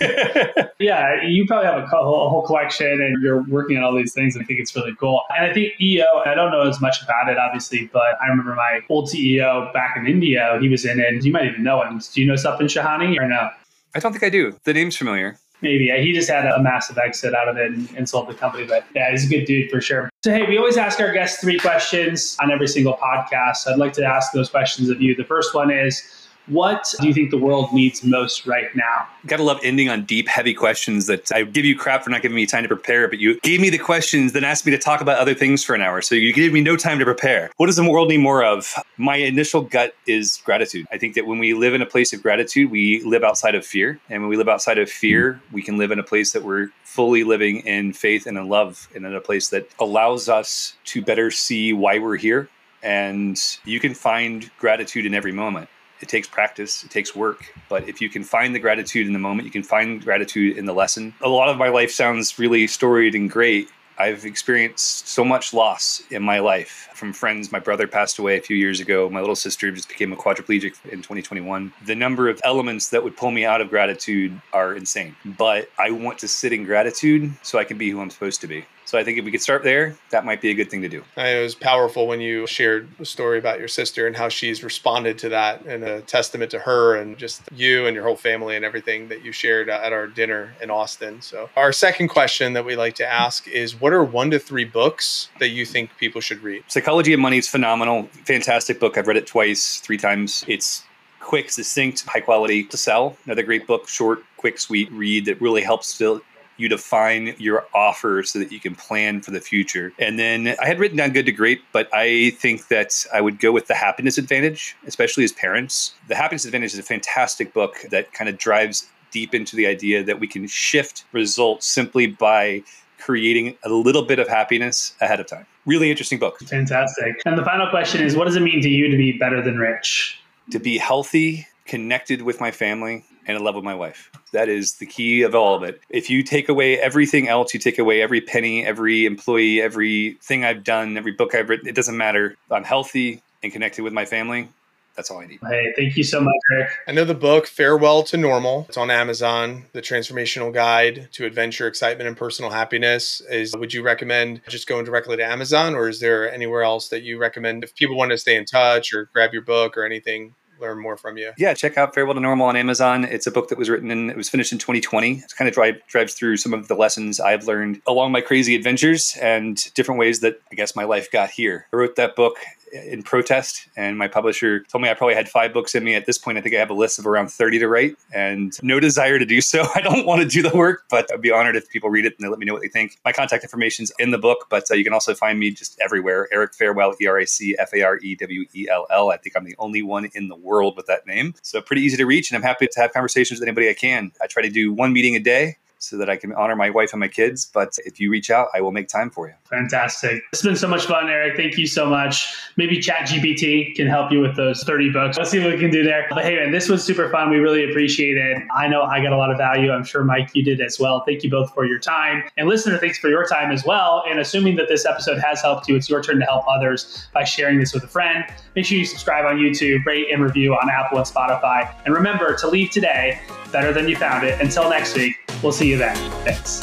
[0.78, 4.12] yeah, you probably have a, co- a whole collection, and you're working on all these
[4.12, 4.36] things.
[4.36, 5.22] I think it's really cool.
[5.36, 8.54] And I think EO, I don't know as much about it, obviously, but I remember
[8.54, 11.24] my old CEO back in India, he was in it.
[11.24, 12.00] You might even know him.
[12.12, 13.50] Do you know Sapin Shahani or no?
[13.94, 14.54] I don't think I do.
[14.64, 15.38] The name's familiar.
[15.60, 15.86] Maybe.
[15.86, 18.64] Yeah, he just had a massive exit out of it and, and, sold the company.
[18.64, 20.08] But yeah, he's a good dude for sure.
[20.22, 23.66] So, hey, we always ask our guests three questions on every single podcast.
[23.66, 25.16] I'd like to ask those questions of you.
[25.16, 26.17] The first one is,
[26.48, 29.06] what do you think the world needs most right now?
[29.26, 32.36] Gotta love ending on deep, heavy questions that I give you crap for not giving
[32.36, 35.00] me time to prepare, but you gave me the questions, then asked me to talk
[35.00, 36.00] about other things for an hour.
[36.02, 37.50] So you gave me no time to prepare.
[37.56, 38.74] What does the world need more of?
[38.96, 40.86] My initial gut is gratitude.
[40.90, 43.64] I think that when we live in a place of gratitude, we live outside of
[43.64, 44.00] fear.
[44.08, 46.68] And when we live outside of fear, we can live in a place that we're
[46.84, 51.02] fully living in faith and in love and in a place that allows us to
[51.02, 52.48] better see why we're here.
[52.82, 55.68] And you can find gratitude in every moment
[56.00, 57.52] it takes practice, it takes work.
[57.68, 60.66] But if you can find the gratitude in the moment, you can find gratitude in
[60.66, 61.14] the lesson.
[61.22, 63.68] A lot of my life sounds really storied and great.
[64.00, 67.50] I've experienced so much loss in my life from friends.
[67.50, 69.10] My brother passed away a few years ago.
[69.10, 71.72] My little sister just became a quadriplegic in 2021.
[71.84, 75.16] The number of elements that would pull me out of gratitude are insane.
[75.24, 78.46] But I want to sit in gratitude so I can be who I'm supposed to
[78.46, 78.64] be.
[78.88, 80.88] So I think if we could start there, that might be a good thing to
[80.88, 81.04] do.
[81.18, 85.18] it was powerful when you shared a story about your sister and how she's responded
[85.18, 88.64] to that, and a testament to her and just you and your whole family and
[88.64, 91.20] everything that you shared at our dinner in Austin.
[91.20, 94.64] So, our second question that we like to ask is what are one to three
[94.64, 96.64] books that you think people should read?
[96.68, 98.96] Psychology of Money is phenomenal, fantastic book.
[98.96, 100.46] I've read it twice, three times.
[100.48, 100.82] It's
[101.20, 103.18] quick, succinct, high quality to sell.
[103.26, 106.22] Another great book, short, quick, sweet read that really helps fill
[106.58, 109.92] you define your offer so that you can plan for the future.
[109.98, 113.38] And then I had written down good to great, but I think that I would
[113.38, 115.94] go with the happiness advantage, especially as parents.
[116.08, 120.04] The happiness advantage is a fantastic book that kind of drives deep into the idea
[120.04, 122.62] that we can shift results simply by
[122.98, 125.46] creating a little bit of happiness ahead of time.
[125.64, 126.40] Really interesting book.
[126.40, 127.14] Fantastic.
[127.24, 129.58] And the final question is what does it mean to you to be better than
[129.58, 130.20] rich?
[130.50, 134.10] To be healthy, connected with my family, and in love with my wife.
[134.32, 135.80] That is the key of all of it.
[135.90, 140.64] If you take away everything else, you take away every penny, every employee, everything I've
[140.64, 142.36] done, every book I've written, it doesn't matter.
[142.50, 144.48] I'm healthy and connected with my family.
[144.96, 145.38] That's all I need.
[145.46, 146.70] Hey, thank you so much, Rick.
[146.88, 148.66] I know the book Farewell to Normal.
[148.68, 149.66] It's on Amazon.
[149.72, 153.20] The Transformational Guide to Adventure, Excitement, and Personal Happiness.
[153.30, 157.04] Is would you recommend just going directly to Amazon, or is there anywhere else that
[157.04, 160.34] you recommend if people want to stay in touch or grab your book or anything?
[160.60, 161.32] Learn more from you.
[161.38, 163.04] Yeah, check out Farewell to Normal on Amazon.
[163.04, 165.18] It's a book that was written and it was finished in 2020.
[165.18, 168.54] It kind of drive, drives through some of the lessons I've learned along my crazy
[168.54, 171.66] adventures and different ways that I guess my life got here.
[171.72, 172.38] I wrote that book
[172.72, 173.68] in protest.
[173.76, 175.94] And my publisher told me I probably had five books in me.
[175.94, 178.52] At this point, I think I have a list of around 30 to write and
[178.62, 179.66] no desire to do so.
[179.74, 182.14] I don't want to do the work, but I'd be honored if people read it
[182.18, 182.98] and they let me know what they think.
[183.04, 186.28] My contact information's in the book, but uh, you can also find me just everywhere.
[186.32, 189.10] Eric Farewell, E R A C F A R E W E L L.
[189.10, 191.34] I think I'm the only one in the world with that name.
[191.42, 192.30] So pretty easy to reach.
[192.30, 194.10] And I'm happy to have conversations with anybody I can.
[194.20, 196.92] I try to do one meeting a day so that I can honor my wife
[196.92, 197.50] and my kids.
[197.52, 199.34] But if you reach out, I will make time for you.
[199.44, 200.22] Fantastic.
[200.32, 201.36] It's been so much fun, Eric.
[201.36, 202.34] Thank you so much.
[202.56, 205.16] Maybe ChatGPT can help you with those 30 books.
[205.16, 206.06] Let's see what we can do there.
[206.10, 207.30] But hey, man, this was super fun.
[207.30, 208.42] We really appreciate it.
[208.54, 209.70] I know I got a lot of value.
[209.70, 211.04] I'm sure, Mike, you did as well.
[211.06, 212.24] Thank you both for your time.
[212.36, 214.02] And listener, thanks for your time as well.
[214.08, 217.24] And assuming that this episode has helped you, it's your turn to help others by
[217.24, 218.24] sharing this with a friend.
[218.56, 221.72] Make sure you subscribe on YouTube, rate and review on Apple and Spotify.
[221.84, 223.20] And remember to leave today
[223.52, 224.40] better than you found it.
[224.40, 225.96] Until next week, we'll see you then.
[226.24, 226.60] Thanks.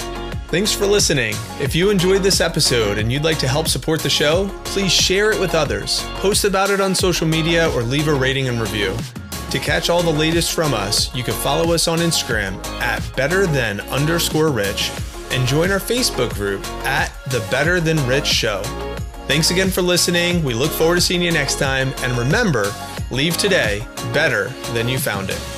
[0.47, 1.35] Thanks for listening.
[1.59, 5.31] If you enjoyed this episode and you'd like to help support the show, please share
[5.31, 8.95] it with others, post about it on social media, or leave a rating and review.
[9.51, 13.47] To catch all the latest from us, you can follow us on Instagram at better
[13.47, 14.91] than underscore rich
[15.31, 18.61] and join our Facebook group at the Better Than Rich Show.
[19.27, 20.43] Thanks again for listening.
[20.43, 21.93] We look forward to seeing you next time.
[21.97, 22.71] And remember,
[23.11, 25.54] leave today better than you found it.